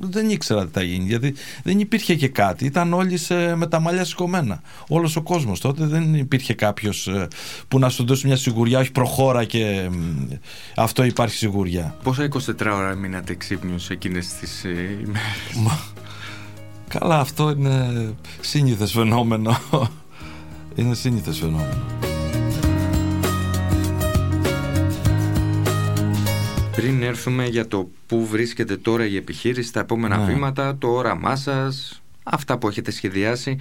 δεν 0.00 0.30
ήξερα 0.30 0.64
τι 0.64 0.70
θα 0.72 0.82
γίνει. 0.82 1.04
Γιατί 1.04 1.34
δεν 1.62 1.78
υπήρχε 1.78 2.14
και 2.14 2.28
κάτι. 2.28 2.64
Ήταν 2.64 2.92
όλοι 2.92 3.16
σε, 3.16 3.56
με 3.56 3.66
τα 3.66 3.80
μαλλιά 3.80 4.04
σηκωμένα. 4.04 4.60
Όλος 4.88 5.16
ο 5.16 5.22
κόσμος. 5.22 5.60
Τότε 5.60 5.86
δεν 5.86 6.14
υπήρχε 6.14 6.54
κάποιος 6.54 7.06
ε, 7.06 7.28
που 7.68 7.78
να 7.78 7.88
σου 7.88 8.04
δώσει 8.04 8.26
μια 8.26 8.36
σιγουριά. 8.36 8.78
Όχι, 8.78 8.92
προχώρα 8.92 9.44
και 9.44 9.88
αυτό 10.76 11.04
υπάρχει 11.04 11.34
σιγουριά. 11.34 11.96
Πόσα 12.02 12.28
24 12.32 12.38
ώρα 12.72 12.94
μείνατε 12.94 13.34
ξύπνιος 13.34 13.90
εκείνες 13.90 14.28
τις 14.28 14.64
ε, 14.64 14.98
ημέρες; 15.04 15.78
Καλά, 16.88 17.18
αυτό 17.20 17.50
είναι 17.50 18.14
σύνηθες 18.40 18.92
φαινόμενο. 18.92 19.58
είναι 20.74 20.94
σύνηθες 20.94 21.38
φαινόμενο. 21.38 21.82
Πριν 26.76 27.02
έρθουμε 27.02 27.46
για 27.46 27.68
το 27.68 27.88
πού 28.06 28.26
βρίσκεται 28.26 28.76
τώρα 28.76 29.06
η 29.06 29.16
επιχείρηση, 29.16 29.72
τα 29.72 29.80
επόμενα 29.80 30.16
Ναι. 30.16 30.24
βήματα, 30.24 30.76
το 30.78 30.88
όραμά 30.88 31.36
σας, 31.36 32.02
αυτά 32.22 32.58
που 32.58 32.68
έχετε 32.68 32.90
σχεδιάσει, 32.90 33.56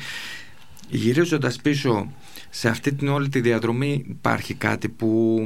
γυρίζοντας 0.89 1.61
πίσω 1.61 2.11
σε 2.49 2.69
αυτή 2.69 2.93
την 2.93 3.07
όλη 3.07 3.29
τη 3.29 3.41
διαδρομή 3.41 4.05
υπάρχει 4.09 4.53
κάτι 4.53 4.89
που 4.89 5.41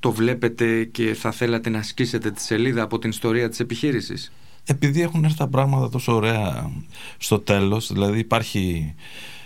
το 0.00 0.12
βλέπετε 0.12 0.84
και 0.84 1.14
θα 1.14 1.30
θέλατε 1.30 1.70
να 1.70 1.78
ασκήσετε 1.78 2.30
τη 2.30 2.40
σελίδα 2.42 2.82
από 2.82 2.98
την 2.98 3.10
ιστορία 3.10 3.48
της 3.48 3.60
επιχείρησης; 3.60 4.32
Επειδή 4.66 5.02
έχουν 5.02 5.24
έρθει 5.24 5.36
τα 5.36 5.46
πράγματα 5.48 5.88
τόσο 5.88 6.14
ωραία 6.14 6.70
στο 7.18 7.38
τέλος, 7.38 7.92
δηλαδή 7.92 8.18
υπάρχει 8.18 8.94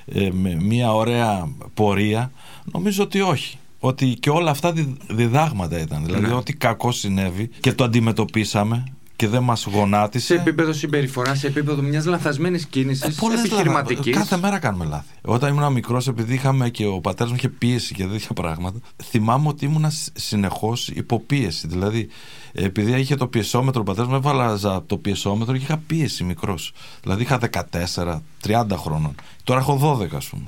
ε, 0.06 0.28
με 0.32 0.54
μια 0.54 0.92
ωραία 0.94 1.48
πορεία, 1.74 2.32
νομίζω 2.72 3.02
ότι 3.02 3.20
όχι. 3.20 3.58
Ότι 3.82 4.06
και 4.20 4.30
όλα 4.30 4.50
αυτά 4.50 4.72
δι- 4.72 4.96
διδάγματα 5.10 5.80
ήταν. 5.80 6.04
Δηλαδή, 6.04 6.26
Ναι. 6.26 6.32
ό,τι 6.34 6.52
κακό 6.52 6.92
συνέβη 6.92 7.48
και 7.60 7.72
το 7.72 7.84
αντιμετωπίσαμε 7.84 8.84
και 9.20 9.28
δεν 9.28 9.42
μας 9.42 9.64
γονάτισε. 9.64 10.26
Σε 10.26 10.34
επίπεδο 10.34 10.72
συμπεριφοράς, 10.72 11.38
σε 11.38 11.46
επίπεδο 11.46 11.82
μιας 11.82 12.04
λανθασμένης 12.04 12.66
κίνησης 12.66 13.02
Ε, 13.02 13.20
πολλές 13.20 13.38
επιχειρηματικής. 13.44 14.14
λάθη. 14.14 14.28
Κάθε 14.28 14.36
μέρα 14.36 14.58
κάνουμε 14.58 14.84
λάθη. 14.84 15.12
Όταν 15.22 15.54
ήμουν 15.56 15.72
μικρός, 15.72 16.08
επειδή 16.08 16.34
είχαμε 16.34 16.68
και 16.68 16.86
ο 16.86 17.00
πατέρας 17.00 17.30
μου 17.30 17.36
είχε 17.38 17.48
πίεση 17.48 17.94
και 17.94 18.06
τέτοια 18.06 18.32
πράγματα, 18.34 18.78
θυμάμαι 19.02 19.48
ότι 19.48 19.64
ήμουν 19.64 19.84
συνεχώς 20.12 20.88
υποπίεση. 20.88 21.66
Δηλαδή, 21.66 22.08
επειδή 22.52 23.00
είχε 23.00 23.14
το 23.16 23.26
πιεσόμετρο, 23.26 23.80
ο 23.80 23.84
πατέρας 23.84 24.08
μου 24.10 24.16
έβαλα 24.16 24.58
το 24.86 24.96
πιεσόμετρο 24.96 25.56
και 25.56 25.62
είχα 25.62 25.76
πίεση 25.86 26.24
μικρός. 26.24 26.72
Δηλαδή, 27.02 27.22
είχα 27.22 27.38
14-30 27.38 28.76
χρόνων. 28.76 29.14
Τώρα 29.44 29.60
έχω 29.60 29.76
12, 29.76 30.16
ας 30.16 30.26
πούμε. 30.26 30.44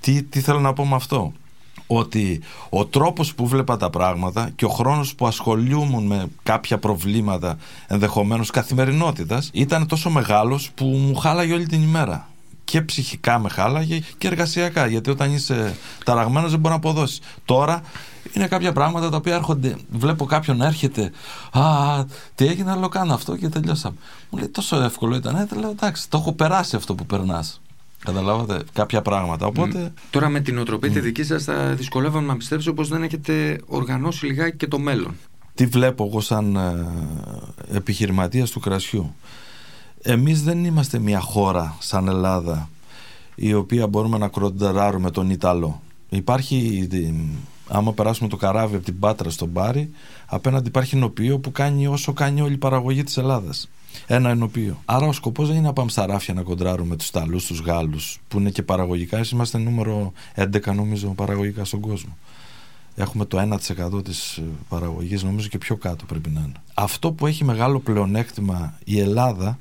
Τι, 0.00 0.22
τι 0.22 0.40
θέλω 0.40 0.60
να 0.60 0.72
πω 0.72 0.86
με 0.86 0.94
αυτό; 0.94 1.32
Ότι 1.86 2.40
ο 2.68 2.86
τρόπος 2.86 3.34
που 3.34 3.46
βλέπα 3.46 3.76
τα 3.76 3.90
πράγματα 3.90 4.50
και 4.56 4.64
ο 4.64 4.68
χρόνος 4.68 5.14
που 5.14 5.26
ασχολιούμουν 5.26 6.06
με 6.06 6.26
κάποια 6.42 6.78
προβλήματα 6.78 7.56
ενδεχομένως 7.86 8.50
καθημερινότητας 8.50 9.50
ήταν 9.52 9.86
τόσο 9.86 10.10
μεγάλος 10.10 10.70
που 10.74 10.84
μου 10.84 11.14
χάλαγε 11.14 11.52
όλη 11.52 11.66
την 11.66 11.82
ημέρα. 11.82 12.28
Και 12.64 12.82
ψυχικά 12.82 13.38
με 13.38 13.48
χάλαγε 13.48 14.02
και 14.18 14.26
εργασιακά. 14.26 14.86
Γιατί 14.86 15.10
όταν 15.10 15.32
είσαι 15.32 15.76
ταραγμένος 16.04 16.50
δεν 16.50 16.60
μπορεί 16.60 16.74
να 16.74 16.80
αποδώσεις. 16.80 17.20
Τώρα 17.44 17.82
είναι 18.32 18.46
κάποια 18.46 18.72
πράγματα 18.72 19.10
τα 19.10 19.16
οποία 19.16 19.34
έρχονται. 19.34 19.76
Βλέπω 19.90 20.24
κάποιον 20.24 20.56
να 20.56 20.66
έρχεται. 20.66 21.10
Α, 21.52 22.04
τι 22.34 22.46
έγινε, 22.46 22.70
αλλά 22.70 22.88
κάνω 22.88 23.14
αυτό 23.14 23.36
και 23.36 23.48
τελειώσαμε. 23.48 23.96
Μου 24.30 24.38
λέει 24.38 24.48
τόσο 24.48 24.82
εύκολο 24.82 25.16
ήταν. 25.16 25.36
Ε, 25.36 25.48
λέω 25.58 25.70
εντάξει, 25.70 26.10
το 26.10 26.18
έχω 26.18 26.32
περάσει 26.32 26.76
αυτό 26.76 26.94
που 26.94 27.06
περνάς. 27.06 27.60
Καταλάβατε 28.04 28.62
κάποια 28.72 29.02
πράγματα. 29.02 29.46
Οπότε. 29.46 29.92
Τώρα 30.10 30.28
με 30.28 30.40
την 30.40 30.58
οτροπία 30.58 30.90
τη 30.90 31.00
δική 31.00 31.22
σας 31.22 31.44
θα 31.44 31.74
δυσκολεύομαι 31.74 32.26
να 32.26 32.36
πιστέψω 32.36 32.72
πως 32.72 32.88
δεν 32.88 33.02
έχετε 33.02 33.60
οργανώσει 33.66 34.26
λιγάκι 34.26 34.56
και 34.56 34.66
το 34.66 34.78
μέλλον. 34.78 35.14
τι 35.54 35.66
βλέπω 35.66 36.04
εγώ 36.04 36.20
σαν 36.20 36.56
ε, 36.56 36.86
επιχειρηματίας 37.76 38.50
του 38.50 38.60
κρασιού. 38.60 39.14
Εμείς 40.02 40.42
δεν 40.42 40.64
είμαστε 40.64 40.98
μια 40.98 41.20
χώρα 41.20 41.76
σαν 41.80 42.08
Ελλάδα 42.08 42.68
η 43.34 43.54
οποία 43.54 43.86
μπορούμε 43.86 44.18
να 44.18 44.28
κρονταράρουμε 44.28 45.10
τον 45.10 45.30
Ιταλό. 45.30 45.82
Υπάρχει, 46.08 46.88
ε, 46.92 47.12
άμα 47.68 47.92
περάσουμε 47.92 48.28
το 48.28 48.36
καράβι 48.36 48.74
από 48.74 48.84
την 48.84 48.98
Πάτρα 48.98 49.30
στον 49.30 49.52
Πάρη, 49.52 49.90
απέναντι 50.26 50.68
υπάρχει 50.68 50.96
ενωπείο 50.96 51.38
που 51.38 51.52
κάνει 51.52 51.86
όσο 51.86 52.12
κάνει 52.12 52.40
όλη 52.40 52.54
η 52.54 52.58
παραγωγή 52.58 53.02
της 53.02 53.16
Ελλάδας. 53.16 53.68
Ένα 54.06 54.30
ενωπείο. 54.30 54.82
Άρα 54.84 55.06
ο 55.06 55.12
σκοπός 55.12 55.46
δεν 55.46 55.56
είναι 55.56 55.66
να 55.66 55.72
πάμε 55.72 55.90
στα 55.90 56.06
ράφια 56.06 56.34
να 56.34 56.42
κοντράρουμε 56.42 56.96
τους 56.96 57.08
Ιταλούς, 57.08 57.46
τους 57.46 57.60
Γάλλους, 57.60 58.20
που 58.28 58.38
είναι 58.38 58.50
και 58.50 58.62
παραγωγικά. 58.62 59.16
Εμείς 59.16 59.30
είμαστε 59.30 59.58
νούμερο 59.58 60.12
11 60.34 60.74
νομίζω 60.74 61.08
παραγωγικά 61.08 61.64
στον 61.64 61.80
κόσμο. 61.80 62.16
Έχουμε 62.96 63.24
το 63.24 63.38
1% 63.38 64.04
της 64.04 64.36
ε, 64.36 64.42
παραγωγής, 64.68 65.22
νομίζω 65.22 65.48
και 65.48 65.58
πιο 65.58 65.76
κάτω 65.76 66.04
πρέπει 66.04 66.30
να 66.30 66.40
είναι. 66.40 66.62
Αυτό 66.74 67.12
που 67.12 67.26
έχει 67.26 67.44
μεγάλο 67.44 67.80
πλεονέκτημα 67.80 68.78
η 68.84 69.00
Ελλάδα 69.00 69.58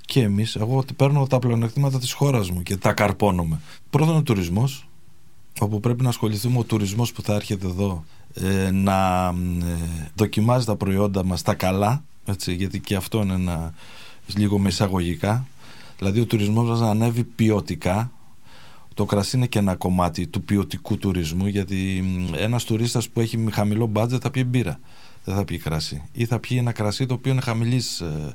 και 0.00 0.22
εμείς, 0.22 0.56
εγώ 0.56 0.76
ότι 0.76 0.94
παίρνω 0.94 1.26
τα 1.26 1.38
πλεονεκτήματα 1.38 1.98
της 1.98 2.12
χώρας 2.12 2.50
μου 2.50 2.62
και 2.62 2.76
τα 2.76 2.92
καρπώνομαι. 2.92 3.60
Πρώτον 3.90 4.16
ο 4.16 4.22
τουρισμός, 4.22 4.88
όπου 5.60 5.80
πρέπει 5.80 6.02
να 6.02 6.08
ασχοληθούμε 6.08 6.58
ο 6.58 6.62
τουρισμός 6.64 7.12
που 7.12 7.22
θα 7.22 7.34
έρχεται 7.34 7.66
εδώ 7.66 8.04
ε, 8.34 8.70
να 8.70 9.26
ε, 9.60 10.10
δοκιμάζει 10.14 10.66
τα 10.66 10.76
προϊόντα 10.76 11.24
μας 11.24 11.42
τα 11.42 11.54
καλά, 11.54 12.04
έτσι, 12.26 12.54
γιατί 12.54 12.80
και 12.80 12.96
αυτό 12.96 13.22
είναι 13.22 13.34
ένα, 13.34 13.74
λίγο 14.36 14.58
με 14.58 14.68
εισαγωγικά. 14.68 15.46
Δηλαδή 15.98 16.20
ο 16.20 16.24
τουρισμός 16.24 16.68
μας 16.68 16.80
να 16.80 16.90
ανέβει 16.90 17.24
ποιοτικά, 17.24 18.10
το 18.94 19.04
κρασί 19.04 19.36
είναι 19.36 19.46
και 19.46 19.58
ένα 19.58 19.74
κομμάτι 19.74 20.26
του 20.26 20.42
ποιοτικού 20.42 20.98
τουρισμού 20.98 21.46
γιατί 21.46 22.04
μ, 22.04 22.34
ένας 22.34 22.64
τουρίστας 22.64 23.08
που 23.08 23.20
έχει 23.20 23.46
χαμηλό 23.52 23.86
μπάτζετ 23.86 24.20
θα 24.22 24.30
πιει 24.30 24.44
μπύρα. 24.46 24.80
Δεν 25.24 25.34
θα 25.34 25.44
πιει 25.44 25.58
κρασί. 25.58 26.02
Ή 26.12 26.24
θα 26.24 26.38
πιει 26.38 26.56
ένα 26.60 26.72
κρασί 26.72 27.06
το 27.06 27.14
οποίο 27.14 27.32
είναι 27.32 27.40
χαμηλής 27.40 28.00
ε, 28.00 28.34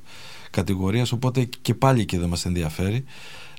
κατηγορίας 0.51 1.11
οπότε 1.11 1.49
και 1.61 1.73
πάλι 1.73 2.05
και 2.05 2.19
δεν 2.19 2.29
μας 2.29 2.45
ενδιαφέρει. 2.45 3.03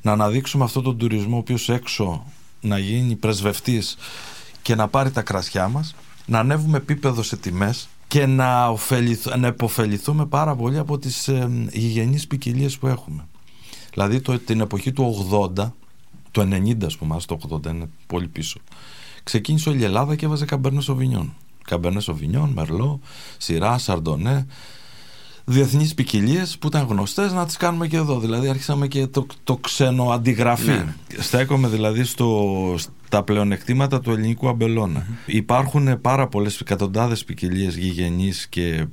Να 0.03 0.13
αναδείξουμε 0.13 0.65
αυτόν 0.65 0.83
τον 0.83 0.99
τουρισμό 0.99 1.37
ο 1.37 1.39
οποίος 1.39 1.69
έξω 1.69 2.25
να 2.61 2.79
γίνει 2.79 3.17
πρεσβευτής 3.17 3.97
και 4.63 4.75
να 4.75 4.89
πάρει 4.89 5.11
τα 5.11 5.23
κρασιά 5.23 5.69
μας 5.69 5.95
να 6.27 6.39
ανέβουμε 6.39 6.77
επίπεδο 6.77 7.23
σε 7.23 7.37
τιμές 7.37 7.89
και 8.13 8.27
να, 8.27 8.69
ωφεληθ, 8.69 9.37
να 9.37 9.47
επωφεληθούμε 9.47 10.27
πάρα 10.27 10.57
πολύ 10.57 10.79
από 10.79 10.99
τις 10.99 11.29
ε, 11.29 11.69
γηγενείς 11.73 12.27
ποικιλίες 12.27 12.79
που 12.79 12.87
έχουμε 12.87 13.27
δηλαδή 13.93 14.21
το, 14.21 14.39
την 14.39 14.61
εποχή 14.61 14.93
του 14.93 15.29
80 15.57 15.71
το 16.31 16.43
90 16.43 16.85
ας 16.85 16.97
πούμε, 16.97 17.17
ας 17.17 17.25
το 17.25 17.39
80 17.51 17.67
είναι 17.67 17.89
πολύ 18.07 18.29
πίσω. 18.29 18.61
Ξεκίνησε 19.23 19.69
όλη 19.69 19.81
η 19.81 19.85
Ελλάδα 19.85 20.17
και 20.17 20.25
έβαζε 20.25 20.45
καμπέρνε 20.45 20.81
σοβινιόν. 20.81 21.35
Καμπέρνε 21.65 22.01
σοβινιόν, 22.01 22.51
μερλό, 22.51 23.01
σειρά, 23.39 23.79
σαρντονέ. 23.79 24.47
Διεθνείς 25.45 25.95
ποικιλίες 25.95 26.59
που 26.59 26.67
ήταν 26.67 26.87
γνωστές 26.87 27.33
να 27.33 27.47
τις 27.47 27.57
κάνουμε 27.57 27.87
και 27.87 27.97
εδώ. 27.97 28.21
Δηλαδή 28.21 28.49
άρχισαμε 28.49 28.87
και 28.87 29.07
το, 29.07 29.27
το 29.45 29.57
ξένο 29.57 30.11
αντιγραφή. 30.11 30.71
Ναι. 30.71 30.95
Στέκομαι 31.19 31.69
δηλαδή 31.69 32.05
στο, 32.05 32.75
στα 33.07 33.23
πλεονεκτήματα 33.23 34.01
του 34.01 34.11
ελληνικού 34.11 34.49
αμπελώνα. 34.49 35.07
Υπάρχουν 35.27 36.01
πάρα 36.01 36.27
πολλές 36.29 36.61
εκατοντάδες 36.61 37.25
ποικιλίες 37.25 37.77
γηγενείς 37.77 38.47
και 38.49 38.87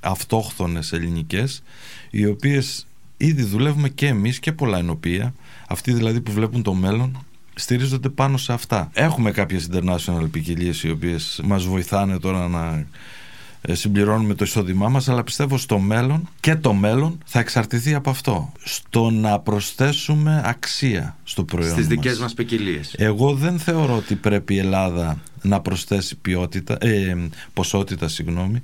αυτόχθονες 0.00 0.92
ελληνικές 0.92 1.62
οι 2.10 2.26
οποίες 2.26 2.86
ήδη 3.16 3.42
δουλεύουμε 3.42 3.88
και 3.88 4.06
εμείς 4.06 4.38
και 4.38 4.52
πολλά 4.52 4.78
ενωπία 4.78 5.34
αυτοί 5.68 5.92
δηλαδή 5.92 6.20
που 6.20 6.32
βλέπουν 6.32 6.62
το 6.62 6.74
μέλλον 6.74 7.24
στηρίζονται 7.54 8.08
πάνω 8.08 8.36
σε 8.36 8.52
αυτά. 8.52 8.90
Έχουμε 8.92 9.30
κάποιες 9.30 9.68
international 9.72 10.28
ποικιλίες 10.30 10.82
οι 10.82 10.90
οποίες 10.90 11.40
μας 11.44 11.64
βοηθάνε 11.64 12.18
τώρα 12.18 12.48
να 12.48 12.74
ε, 12.74 12.86
συμπληρώνουμε 13.72 14.34
το 14.34 14.44
εισόδημά 14.44 14.88
μας 14.88 15.08
αλλά 15.08 15.22
πιστεύω 15.22 15.58
στο 15.58 15.78
μέλλον 15.78 16.28
και 16.40 16.56
το 16.56 16.72
μέλλον 16.72 17.18
θα 17.24 17.38
εξαρτηθεί 17.38 17.94
από 17.94 18.10
αυτό 18.10 18.52
στο 18.64 19.10
να 19.10 19.38
προσθέσουμε 19.38 20.42
αξία 20.44 21.16
στο 21.24 21.44
προϊόν 21.44 21.72
Στις 21.72 21.86
μας. 21.86 21.94
δικές 21.94 22.18
μας 22.18 22.34
ποικιλίες. 22.34 22.94
Εγώ 22.96 23.34
δεν 23.34 23.58
θεωρώ 23.58 23.96
ότι 23.96 24.14
πρέπει 24.14 24.54
η 24.54 24.58
Ελλάδα 24.58 25.18
να 25.42 25.60
προσθέσει 25.60 26.16
ποιότητα, 26.16 26.76
ε, 26.80 27.16
ποσότητα, 27.52 28.08
συγγνώμη, 28.08 28.62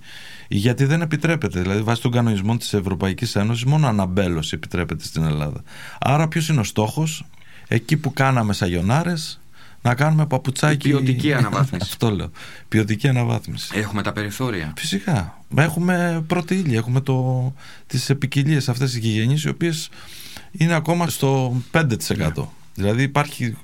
γιατί 0.49 0.85
δεν 0.85 1.01
επιτρέπεται. 1.01 1.61
Δηλαδή, 1.61 1.83
βάσει 1.83 2.03
των 2.03 2.11
κανονισμών 2.11 2.59
της 2.59 2.73
Ευρωπαϊκής 2.75 3.37
Ένωσης, 3.37 3.65
μόνο 3.65 3.87
αναμπέλωση 3.87 4.55
επιτρέπεται 4.55 5.05
στην 5.05 5.25
Ελλάδα. 5.25 5.63
Άρα, 6.01 6.29
ποιος 6.29 6.49
είναι 6.49 6.61
ο 6.61 6.65
στόχος, 6.65 7.25
εκεί 7.69 7.97
που 7.97 8.13
κάναμε 8.13 8.53
σαγιονάρες, 8.53 9.40
να 9.83 9.95
κάνουμε 9.95 10.27
παπουτσάκι. 10.27 10.89
Η 10.89 10.91
ποιοτική 10.91 11.33
αναβάθμιση. 11.41 11.89
Αυτό 11.93 12.11
λέω. 12.11 12.31
Ποιοτική 12.69 13.09
αναβάθμιση. 13.09 13.79
Έχουμε 13.79 14.03
τα 14.03 14.13
περιθώρια. 14.13 14.73
Φυσικά. 14.77 15.43
Έχουμε 15.57 16.25
πρώτη 16.27 16.55
ύλη, 16.55 16.77
έχουμε 16.77 17.01
το, 17.01 17.53
τις 17.87 18.11
επικοινίε 18.11 18.57
αυτές 18.57 18.91
τις 18.91 18.97
γηγενείς 18.97 19.45
οι 19.45 19.49
οποίες 19.49 19.89
είναι 20.51 20.75
ακόμα 20.75 21.09
στο 21.09 21.63
5%. 21.73 21.87
Δηλαδή 22.75 23.03
υπάρχει 23.03 23.57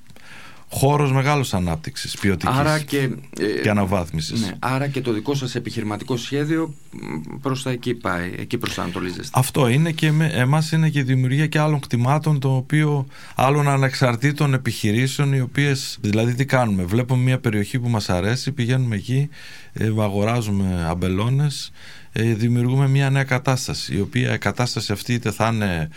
χώρος 0.68 1.12
μεγάλος 1.12 1.54
ανάπτυξης 1.54 2.16
ποιοτικής 2.16 2.56
Άρα 2.56 2.78
και, 2.78 3.10
ε, 3.40 3.60
και 3.62 3.70
αναβάθμισης. 3.70 4.40
Ναι, 4.40 4.52
άρα 4.58 4.88
και 4.88 5.00
το 5.00 5.12
δικό 5.12 5.34
σας 5.34 5.54
επιχειρηματικό 5.54 6.16
σχέδιο 6.16 6.74
μ, 6.90 7.40
προς 7.42 7.62
τα 7.62 7.70
εκεί 7.70 7.94
πάει, 7.94 8.32
εκεί 8.38 8.58
προσανατολίζεστε. 8.58 9.38
Αυτό 9.38 9.68
είναι 9.68 9.90
και 9.90 10.12
με, 10.12 10.26
εμάς 10.26 10.72
είναι 10.72 10.88
και 10.88 10.98
η 10.98 11.02
δημιουργία 11.02 11.46
και 11.46 11.58
άλλων 11.58 11.80
κτημάτων 11.80 12.40
το 12.40 12.56
οποίο 12.56 13.06
άλλων 13.34 13.68
ανεξαρτήτων 13.68 14.54
επιχειρήσεων 14.54 15.32
οι 15.32 15.40
οποίες 15.40 15.98
δηλαδή 16.00 16.34
τι 16.34 16.44
κάνουμε; 16.44 16.82
Βλέπουμε 16.82 17.22
μια 17.22 17.38
περιοχή 17.38 17.78
που 17.78 17.88
μας 17.88 18.10
αρέσει 18.10 18.52
πηγαίνουμε 18.52 18.96
εκεί 18.96 19.28
ε, 19.72 19.90
αγοράζουμε 19.98 20.86
αμπελώνες 20.88 21.72
ε, 22.05 22.05
δημιουργούμε 22.22 22.88
μια 22.88 23.10
νέα 23.10 23.24
κατάσταση 23.24 23.96
η 23.96 24.00
οποία 24.00 24.34
η 24.34 24.38
κατάσταση 24.38 24.92
αυτή 24.92 25.12
είτε 25.12 25.30
θα 25.30 25.50
είναι 25.52 25.88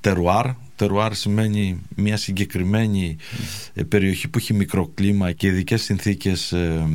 τερουάρ. 0.00 0.46
Τερουάρ 0.76 1.14
σημαίνει 1.14 1.80
μια 1.96 2.16
συγκεκριμένη 2.16 3.16
ε, 3.74 3.82
περιοχή 3.82 4.28
που 4.28 4.38
έχει 4.38 4.54
μικροκλίμα 4.54 5.32
και 5.32 5.46
ειδικές 5.46 5.82
συνθήκες 5.82 6.52
ε, 6.52 6.86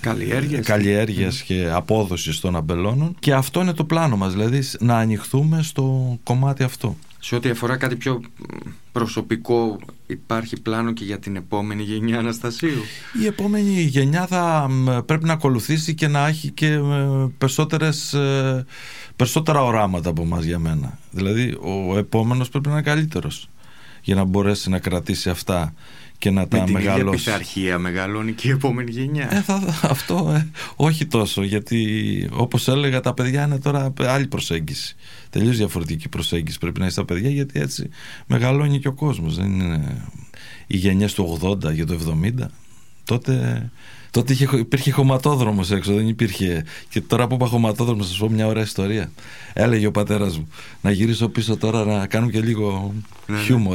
Καλλιέργειας. 0.00 0.66
καλλιέργειας 0.66 1.42
και 1.42 1.68
απόδοσης 1.72 2.40
των 2.40 2.56
αμπελώνων. 2.56 3.16
Και 3.18 3.34
αυτό 3.34 3.60
είναι 3.60 3.72
το 3.72 3.84
πλάνο 3.84 4.16
μας 4.16 4.32
δηλαδή 4.32 4.62
να 4.80 4.98
ανοιχθούμε 4.98 5.62
στο 5.62 6.18
κομμάτι 6.22 6.62
αυτό 6.62 6.96
Σε 7.28 7.34
ό,τι 7.34 7.48
αφορά 7.48 7.76
κάτι 7.76 7.96
πιο 7.96 8.14
μ, 8.14 8.68
προσωπικό 8.92 9.78
υπάρχει 10.06 10.60
πλάνο 10.60 10.92
και 10.92 11.04
για 11.04 11.18
την 11.18 11.36
επόμενη 11.36 11.82
γενιά 11.82 12.18
Αναστασίου; 12.18 12.82
Η 13.22 13.26
επόμενη 13.26 13.80
γενιά 13.80 14.26
θα 14.26 14.66
μ, 14.70 14.98
πρέπει 15.06 15.24
να 15.24 15.32
ακολουθήσει 15.32 15.94
και 15.94 16.08
να 16.08 16.26
έχει 16.26 16.50
και 16.50 16.66
ε, 16.66 16.82
περισσότερες, 17.38 18.12
ε, 18.12 18.66
περισσότερα 19.16 19.62
οράματα 19.62 20.10
από 20.10 20.24
μας 20.24 20.44
για 20.44 20.58
μένα. 20.58 20.98
Δηλαδή 21.10 21.58
ο 21.88 21.98
επόμενος 21.98 22.48
πρέπει 22.48 22.66
να 22.66 22.72
είναι 22.72 22.82
καλύτερος 22.82 23.48
για 24.02 24.14
να 24.14 24.24
μπορέσει 24.24 24.70
να 24.70 24.78
κρατήσει 24.78 25.30
αυτά 25.30 25.74
και 26.18 26.30
να 26.30 26.40
Με 26.40 26.46
τα 26.46 26.58
την 26.64 26.76
ίδια 26.76 26.90
μεγαλώσει. 26.92 27.24
πειθαρχία 27.24 27.78
μεγαλώνει 27.78 28.32
και 28.32 28.48
η 28.48 28.50
επόμενη 28.50 28.90
γενιά. 28.90 29.34
Ε, 29.34 29.40
θα, 29.40 29.78
αυτό 29.82 30.32
ε, 30.34 30.50
όχι 30.76 31.06
τόσο 31.06 31.42
γιατί 31.42 32.28
όπως 32.32 32.68
έλεγα 32.68 33.00
τα 33.00 33.14
παιδιά 33.14 33.44
είναι 33.44 33.58
τώρα 33.58 33.92
άλλη 33.98 34.26
προσέγγιση 34.26 34.96
τελείως 35.30 35.56
διαφορετική 35.56 36.08
προσέγγιση 36.08 36.58
πρέπει 36.58 36.78
να 36.78 36.84
έχει 36.84 36.94
στα 36.94 37.04
παιδιά 37.04 37.30
γιατί 37.30 37.60
έτσι 37.60 37.88
μεγαλώνει 38.26 38.78
και 38.78 38.88
ο 38.88 38.92
κόσμος 38.92 39.36
δεν 39.36 39.60
είναι 39.60 40.02
οι 40.66 40.76
γενιές 40.76 41.14
του 41.14 41.38
80 41.42 41.74
και 41.74 41.84
του 41.84 42.20
70 42.38 42.44
τότε 43.04 43.62
Τότε 44.10 44.32
είχε, 44.32 44.48
υπήρχε 44.56 44.90
χωματόδρομος 44.90 45.70
έξω, 45.70 45.94
δεν 45.94 46.08
υπήρχε. 46.08 46.64
Και 46.88 47.00
τώρα 47.00 47.26
που 47.26 47.34
είπα 47.34 47.46
χωματόδρομος, 47.46 48.08
θα 48.08 48.14
σα 48.14 48.18
πω 48.18 48.30
μια 48.30 48.46
ωραία 48.46 48.62
ιστορία. 48.62 49.10
Έλεγε 49.52 49.86
ο 49.86 49.90
πατέρας 49.90 50.38
μου 50.38 50.48
να 50.80 50.90
γυρίσω 50.90 51.28
πίσω 51.28 51.56
τώρα 51.56 51.84
να 51.84 52.06
κάνουμε 52.06 52.32
και 52.32 52.40
λίγο 52.40 52.94
Ναι, 53.26 53.36
ναι. 53.36 53.74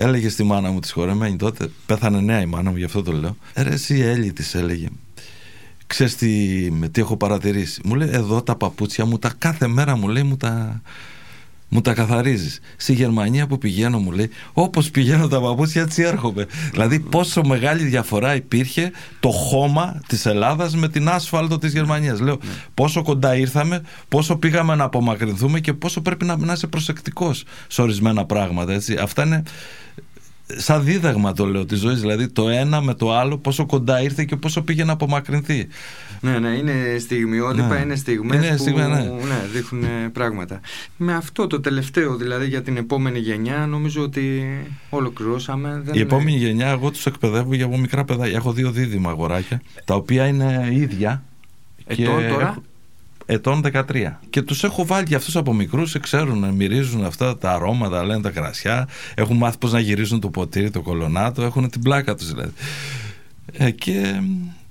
Χιούμορ. 0.00 0.14
Έλεγες 0.14 0.32
στη 0.32 0.44
μάνα 0.44 0.70
μου 0.70 0.80
της 0.80 0.92
χωρεμένη 0.92 1.36
τότε, 1.36 1.70
πέθανε 1.86 2.20
νέα 2.20 2.40
η 2.40 2.46
μάνα 2.46 2.70
μου, 2.70 2.76
γι' 2.76 2.84
αυτό 2.84 3.02
το 3.02 3.12
λέω. 3.12 3.36
«Ε, 3.54 3.62
Ρε, 3.62 3.70
εσύ 3.70 3.98
Έλλη 4.00 4.32
της 4.32 4.54
έλεγε. 4.54 4.88
Ξέρεις 5.86 6.16
τι, 6.16 6.68
με 6.70 6.88
τι 6.88 7.00
έχω 7.00 7.16
παρατηρήσει. 7.16 7.80
Μου 7.84 7.94
λέει 7.94 8.08
εδώ 8.12 8.42
τα 8.42 8.56
παπούτσια 8.56 9.04
μου 9.04 9.18
τα 9.18 9.32
κάθε 9.38 9.66
μέρα 9.66 9.96
μου 9.96 10.08
λέει 10.08 10.22
μου 10.22 10.36
τα, 10.36 10.82
μου 11.72 11.80
τα 11.80 11.94
καθαρίζεις. 11.94 12.60
Στη 12.76 12.92
Γερμανία 12.92 13.46
που 13.46 13.58
πηγαίνω 13.58 13.98
μου 13.98 14.10
λέει 14.10 14.30
όπως 14.52 14.90
πηγαίνω 14.90 15.28
τα 15.28 15.40
παπούτσια 15.40 15.82
έτσι 15.82 16.02
έρχομαι. 16.02 16.46
Δηλαδή 16.70 17.00
πόσο 17.00 17.44
μεγάλη 17.44 17.84
διαφορά 17.84 18.34
υπήρχε 18.34 18.90
το 19.20 19.30
χώμα 19.30 20.00
της 20.06 20.26
Ελλάδας 20.26 20.76
με 20.76 20.88
την 20.88 21.08
άσφαλτο 21.08 21.58
της 21.58 21.72
Γερμανίας. 21.72 22.20
Λέω 22.20 22.38
πόσο 22.74 23.02
κοντά 23.02 23.36
ήρθαμε, 23.36 23.82
πόσο 24.08 24.36
πήγαμε 24.36 24.74
να 24.74 24.84
απομακρυνθούμε 24.84 25.60
και 25.60 25.72
πόσο 25.72 26.00
πρέπει 26.00 26.24
να, 26.24 26.36
να 26.36 26.52
είσαι 26.52 26.66
προσεκτικός 26.66 27.44
σε 27.68 27.82
ορισμένα 27.82 28.24
πράγματα. 28.24 28.72
Έτσι. 28.72 28.96
Αυτά 29.00 29.24
είναι 29.24 29.42
σαν 30.56 30.84
δίδαγμα 30.84 31.32
το 31.32 31.44
λέω 31.46 31.64
της 31.64 31.78
ζωής. 31.78 32.00
Δηλαδή 32.00 32.28
το 32.28 32.48
ένα 32.48 32.80
με 32.82 32.94
το 32.94 33.12
άλλο, 33.16 33.38
πόσο 33.38 33.66
κοντά 33.66 34.02
ήρθε 34.02 34.24
και 34.24 34.36
πόσο 34.36 34.62
πήγε 34.62 34.84
να 34.84 34.92
απομακρυνθεί. 34.92 35.66
Ναι, 36.20 36.38
ναι, 36.38 36.48
είναι 36.48 36.72
στιγμιότυπα, 36.98 37.68
Ναι. 37.68 37.80
είναι 37.80 37.96
στιγμές 37.96 38.36
Είναι 38.44 38.50
που 38.56 38.62
στιγμές, 38.62 38.86
ναι. 38.88 38.94
ναι, 38.98 39.46
δείχνουν 39.52 39.82
ε, 39.84 40.08
πράγματα. 40.12 40.60
Με 40.96 41.14
αυτό 41.14 41.46
το 41.46 41.60
τελευταίο 41.60 42.16
δηλαδή 42.16 42.46
για 42.48 42.62
την 42.62 42.76
επόμενη 42.76 43.18
γενιά 43.18 43.66
νομίζω 43.66 44.02
ότι 44.02 44.42
ολοκληρώσαμε. 44.90 45.80
Δεν 45.84 45.94
Η 45.94 46.00
επόμενη 46.00 46.36
γενιά, 46.36 46.68
εγώ 46.68 46.90
τους 46.90 47.06
εκπαιδεύω 47.06 47.54
για 47.54 47.64
από 47.64 47.78
μικρά 47.78 48.04
παιδάκια. 48.04 48.36
Έχω 48.36 48.52
δύο 48.52 48.70
δίδυμα 48.70 49.10
αγοράκια, 49.10 49.62
τα 49.84 49.94
οποία 49.94 50.26
είναι 50.26 50.68
ίδια. 50.72 51.22
Ετών 51.86 52.28
τώρα; 52.28 52.48
έχω- 52.48 52.62
Ετών 53.32 53.62
13. 53.72 53.82
Και 54.30 54.42
τους 54.42 54.64
έχω 54.64 54.86
βάλει 54.86 55.04
για 55.08 55.16
αυτούς 55.16 55.36
από 55.36 55.54
μικρούς, 55.54 55.96
ξέρουν, 56.00 56.54
μυρίζουν 56.54 57.04
αυτά 57.04 57.38
τα 57.38 57.52
αρώματα, 57.52 58.04
λένε 58.04 58.20
τα 58.20 58.30
κρασιά. 58.30 58.88
Έχουν 59.14 59.36
μάθει 59.36 59.58
πώς 59.58 59.72
να 59.72 59.80
γυρίζουν 59.80 60.20
το 60.20 60.28
ποτήρι, 60.30 60.70
το 60.70 60.80
κολονάτο, 60.82 61.42
έχουν 61.42 61.70
την 61.70 61.82
πλάκα 61.82 62.14
τους 62.14 62.28
δηλαδή. 62.28 62.52
Ε, 63.52 63.70
και 63.70 64.20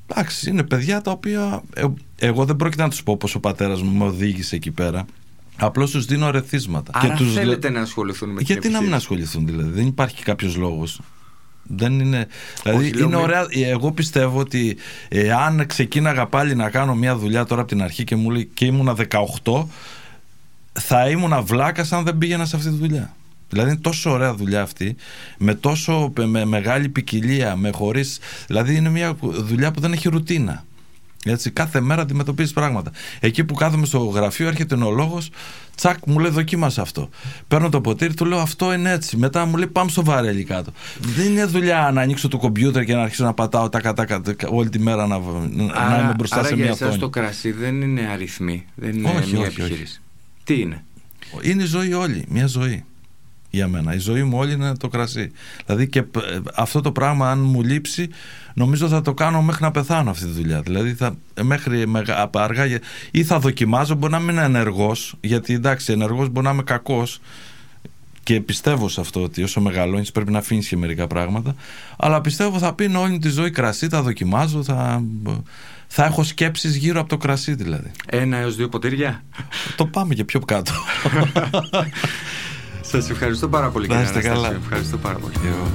εντάξει, 0.08 0.50
είναι 0.50 0.64
παιδιά 0.64 1.02
τα 1.02 1.12
οποία. 1.12 1.62
ε, 1.76 1.86
εγώ 2.16 2.46
δεν 2.46 2.56
πρόκειται 2.56 2.82
να 2.84 2.90
τους 2.90 3.04
πω 3.04 3.18
πως 3.18 3.36
ο 3.36 3.40
πατέρας 3.40 3.82
μου 3.82 3.98
με 3.98 4.04
οδήγησε 4.04 4.56
εκεί 4.56 4.72
πέρα. 4.72 5.06
Απλώς 5.58 5.92
τους 5.92 6.06
δίνω 6.06 6.26
αρεθίσματα. 6.26 6.92
Άρα 6.96 7.08
και 7.08 7.14
τους 7.14 7.26
λέ- 7.34 7.36
θέλετε 7.44 7.70
να 7.70 7.82
ασχοληθούν 7.82 8.30
με 8.30 8.36
την 8.38 8.46
γιατί 8.46 8.70
να 8.70 8.82
μην 8.82 8.94
επιχείρηση; 8.94 8.96
ασχοληθούν 8.96 9.46
δηλαδή, 9.46 9.70
δεν 9.70 9.88
υπάρχει 9.88 10.24
κάποιος 10.24 10.56
λόγος. 10.56 11.02
Δεν 11.76 12.00
είναι. 12.00 12.28
Δηλαδή, 12.64 12.84
Όχι, 12.84 12.94
λέω 12.94 13.06
είναι 13.08 13.16
με- 13.16 13.22
ωραία. 13.22 13.46
Εγώ 13.52 13.92
πιστεύω 13.92 14.40
ότι 14.40 14.78
αν 15.46 15.66
ξεκίναγα 15.66 16.28
πάλι 16.28 16.56
να 16.56 16.70
κάνω 16.70 16.96
μια 16.96 17.16
δουλειά 17.16 17.46
τώρα 17.46 17.62
από 17.62 17.70
την 17.70 17.82
αρχή 17.82 18.04
και 18.04 18.16
μου 18.16 18.30
λέει 18.30 18.50
και 18.54 18.66
ήμουνα 18.66 18.96
18, 19.44 19.68
θα 20.74 21.10
ήμουνα 21.10 21.42
βλάκας 21.42 21.92
αν 21.92 22.04
δεν 22.04 22.18
πήγαινα 22.18 22.46
σε 22.46 22.56
αυτή 22.56 22.70
τη 22.70 22.76
δουλειά. 22.76 23.14
Δηλαδή 23.50 23.70
είναι 23.72 23.80
τόσο 23.80 24.12
ωραία 24.12 24.34
δουλειά 24.34 24.62
αυτή, 24.62 24.96
με 25.38 25.54
τόσο 25.54 26.14
με 26.26 26.46
μεγάλη 26.46 26.90
ποικιλία, 26.90 27.56
με 27.56 27.70
χωρίς, 27.72 28.20
δηλαδή 28.48 28.76
είναι 28.76 28.90
μια 28.90 29.16
δουλειά 29.22 29.72
που 29.72 29.80
δεν 29.80 29.94
έχει 29.94 30.10
ρουτίνα. 30.10 30.66
Έτσι, 31.26 31.52
κάθε 31.52 31.80
μέρα 31.82 32.02
αντιμετωπίζεις 32.02 32.54
πράγματα. 32.54 32.92
Εκεί 33.20 33.44
που 33.44 33.54
κάθομαι 33.54 33.86
στο 33.86 33.98
γραφείο, 34.00 34.48
έρχεται 34.48 34.76
ο 34.76 34.92
λόγος, 34.92 35.30
τσακ, 35.76 35.98
μου 36.06 36.20
λέει 36.20 36.32
δοκίμασε 36.32 36.82
αυτό. 36.82 37.10
Παίρνω 37.48 37.70
το 37.70 37.82
ποτήρι, 37.82 38.14
του 38.14 38.26
λέω 38.26 38.40
αυτό 38.40 38.74
είναι 38.74 38.92
έτσι. 38.92 39.18
Μετά 39.18 39.46
μου 39.46 39.58
λέει 39.58 39.68
πάμε 39.68 39.90
στο 39.90 40.04
βαρέλι 40.04 40.44
κάτω. 40.44 40.72
Δεν 41.00 41.26
είναι 41.26 41.46
δουλειά 41.46 41.92
να 41.94 42.02
ανοίξω 42.02 42.28
το 42.28 42.38
κομπιούτερ 42.38 42.84
και 42.84 42.94
να 42.96 43.02
αρχίσω 43.02 43.24
να 43.24 43.34
πατάω 43.34 43.70
τα 43.70 43.82
κατά 43.82 44.36
όλη 44.50 44.70
τη 44.70 44.80
μέρα 44.80 45.08
να, 45.08 45.18
να 45.20 46.00
είμαι 46.04 46.14
μπροστά 46.18 46.38
άρα 46.38 46.48
σε 46.48 46.54
για 46.56 46.64
μια 46.64 46.74
εσάς 46.74 46.82
οθόνη. 46.88 47.02
το 47.02 47.10
κρασί 47.10 47.52
δεν 47.52 47.82
είναι 47.82 48.08
αριθμοί, 48.12 48.66
δεν 48.76 48.98
είναι 48.98 49.08
Όχι, 49.08 49.32
μια 49.32 49.40
όχι, 49.40 49.62
όχι. 49.62 49.62
επιχείρηση. 49.62 50.02
Τι 50.44 50.60
είναι; 50.60 50.84
Είναι 51.42 51.64
η 51.64 51.66
ζωή 51.66 51.94
όλη, 51.94 52.26
μια 52.30 52.48
ζωή 52.48 52.84
για 53.50 53.68
μένα. 53.68 53.94
Η 53.94 53.98
ζωή 53.98 54.24
μου 54.24 54.38
όλη 54.38 54.54
είναι 54.54 54.76
το 54.78 54.88
κρασί. 54.88 55.32
Δηλαδή 55.66 55.88
και 55.88 56.00
ε, 56.00 56.04
αυτό 56.56 56.82
το 56.82 56.92
πράγμα 56.92 57.32
αν 57.32 57.40
μου 57.40 57.62
λείψει 57.64 58.10
νομίζω 58.54 58.88
θα 58.88 59.02
το 59.02 59.14
κάνω 59.14 59.42
μέχρι 59.42 59.64
να 59.64 59.72
πεθάνω 59.72 60.10
αυτή 60.10 60.26
τη 60.26 60.32
δουλειά. 60.32 60.62
Δηλαδή 60.62 60.94
θα, 60.94 61.16
ε, 61.34 61.44
μέχρι 61.44 61.88
μεγα- 61.88 62.22
απ' 62.22 62.38
αργά 62.38 62.66
γε- 62.66 62.84
ή 63.12 63.24
θα 63.24 63.40
δοκιμάζω, 63.40 63.96
μπορεί 63.96 64.12
να 64.12 64.20
μην 64.20 64.30
είναι 64.36 64.44
ενεργός 64.44 65.16
γιατί 65.22 65.54
εντάξει 65.54 65.92
ενεργός 65.92 66.30
μπορεί 66.30 66.46
να 66.46 66.52
είμαι 66.52 66.64
κακός 66.64 67.20
και 68.24 68.42
πιστεύω 68.42 68.90
σε 68.90 69.02
αυτό 69.02 69.24
ότι 69.24 69.44
όσο 69.44 69.62
μεγαλώνεις 69.62 70.12
πρέπει 70.12 70.32
να 70.32 70.38
αφήνεις 70.38 70.68
και 70.68 70.78
μερικά 70.78 71.08
πράγματα 71.08 71.56
αλλά 71.98 72.22
πιστεύω 72.22 72.60
θα 72.60 72.74
πίνω 72.74 73.02
όλη 73.02 73.18
τη 73.20 73.30
ζωή 73.30 73.50
κρασί, 73.50 73.88
θα 73.88 74.02
δοκιμάζω 74.02 74.64
θα, 74.64 75.04
θα 75.88 76.06
έχω 76.06 76.24
σκέψεις 76.24 76.76
γύρω 76.76 77.00
από 77.00 77.10
το 77.10 77.18
κρασί 77.18 77.54
δηλαδή. 77.54 77.92
Ένα 78.10 78.38
έως 78.38 78.56
δύο 78.56 78.70
ποτήρια. 78.70 79.24
το 79.76 79.86
πάμε 79.86 80.14
και 80.14 80.24
πιο 80.24 80.40
κάτω. 80.40 80.72
Σας 82.82 83.10
ευχαριστώ 83.10 83.48
πάρα 83.48 83.70
πολύ 83.70 83.88
Να 83.88 83.96
κύριε 83.96 84.08
είστε 84.10 84.20
Αναστασίου. 84.20 84.44
καλά. 84.50 84.62
Ευχαριστώ 84.64 84.98
πάρα 84.98 85.18
πολύ. 85.18 85.34
Εγώ. 85.46 85.68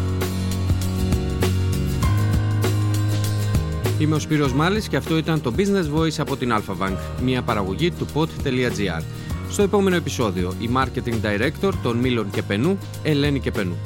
Είμαι 3.99 4.15
ο 4.15 4.19
Σπύρος 4.19 4.53
Μάλης 4.53 4.89
και 4.89 4.97
αυτό 4.97 5.17
ήταν 5.17 5.41
το 5.41 5.53
Business 5.57 5.99
Voice 5.99 6.15
από 6.19 6.37
την 6.37 6.53
Alpha 6.55 6.85
Bank, 6.87 6.97
μια 7.25 7.43
παραγωγή 7.43 7.91
του 7.91 8.07
pod.gr. 8.15 9.03
Στο 9.51 9.63
επόμενο 9.63 9.97
επεισόδιο, 9.97 10.53
η 10.59 10.71
Marketing 10.75 11.15
Director 11.25 11.73
των 11.83 11.97
Μήλων 11.97 12.31
και 12.31 12.43
Πενού, 12.43 12.79
Ελένη 13.03 13.41
και 13.41 13.51
Πενού. 13.51 13.77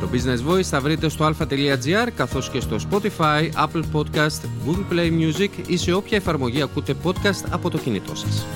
Το 0.00 0.08
Business 0.12 0.52
Voice 0.52 0.62
θα 0.62 0.80
βρείτε 0.80 1.08
στο 1.08 1.26
alpha.gr 1.28 2.08
καθώς 2.16 2.50
και 2.50 2.60
στο 2.60 2.76
Spotify, 2.90 3.66
Apple 3.66 3.82
Podcast, 3.92 4.40
Google 4.66 4.92
Play 4.92 5.10
Music 5.20 5.48
ή 5.66 5.76
σε 5.76 5.92
όποια 5.92 6.16
εφαρμογή 6.16 6.62
ακούτε 6.62 6.94
podcast 7.04 7.44
από 7.50 7.70
το 7.70 7.78
κινητό 7.78 8.14
σας. 8.14 8.46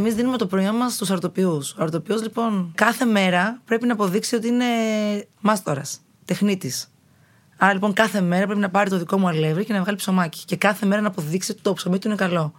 Εμείς 0.00 0.14
δίνουμε 0.14 0.36
το 0.36 0.46
προϊόν 0.46 0.76
μας 0.76 0.92
στους 0.92 1.10
αρτοπιού. 1.10 1.60
Ο 1.78 1.82
αρτοπιό, 1.82 2.16
λοιπόν, 2.16 2.72
κάθε 2.74 3.04
μέρα 3.04 3.60
πρέπει 3.64 3.86
να 3.86 3.92
αποδείξει 3.92 4.34
ότι 4.34 4.48
είναι 4.48 4.64
μάστορας, 5.40 6.00
τεχνίτης. 6.24 6.92
Άρα, 7.56 7.72
λοιπόν, 7.72 7.92
κάθε 7.92 8.20
μέρα 8.20 8.44
πρέπει 8.46 8.60
να 8.60 8.70
πάρει 8.70 8.90
το 8.90 8.98
δικό 8.98 9.18
μου 9.18 9.28
αλεύρι 9.28 9.64
και 9.64 9.72
να 9.72 9.80
βγάλει 9.80 9.96
ψωμάκι. 9.96 10.44
Και 10.44 10.56
κάθε 10.56 10.86
μέρα 10.86 11.00
να 11.00 11.08
αποδείξει 11.08 11.52
ότι 11.52 11.60
το 11.60 11.72
ψωμί 11.72 11.98
του 11.98 12.06
είναι 12.06 12.16
καλό. 12.16 12.52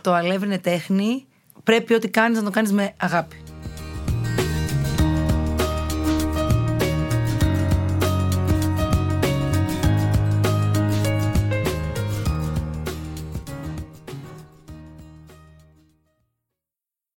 Το 0.00 0.12
αλεύρι 0.12 0.46
είναι 0.46 0.58
τέχνη. 0.58 1.26
Πρέπει 1.64 1.94
ό,τι 1.94 2.08
κάνεις 2.08 2.38
να 2.38 2.44
το 2.44 2.50
κάνεις 2.50 2.72
με 2.72 2.94
αγάπη. 2.96 3.36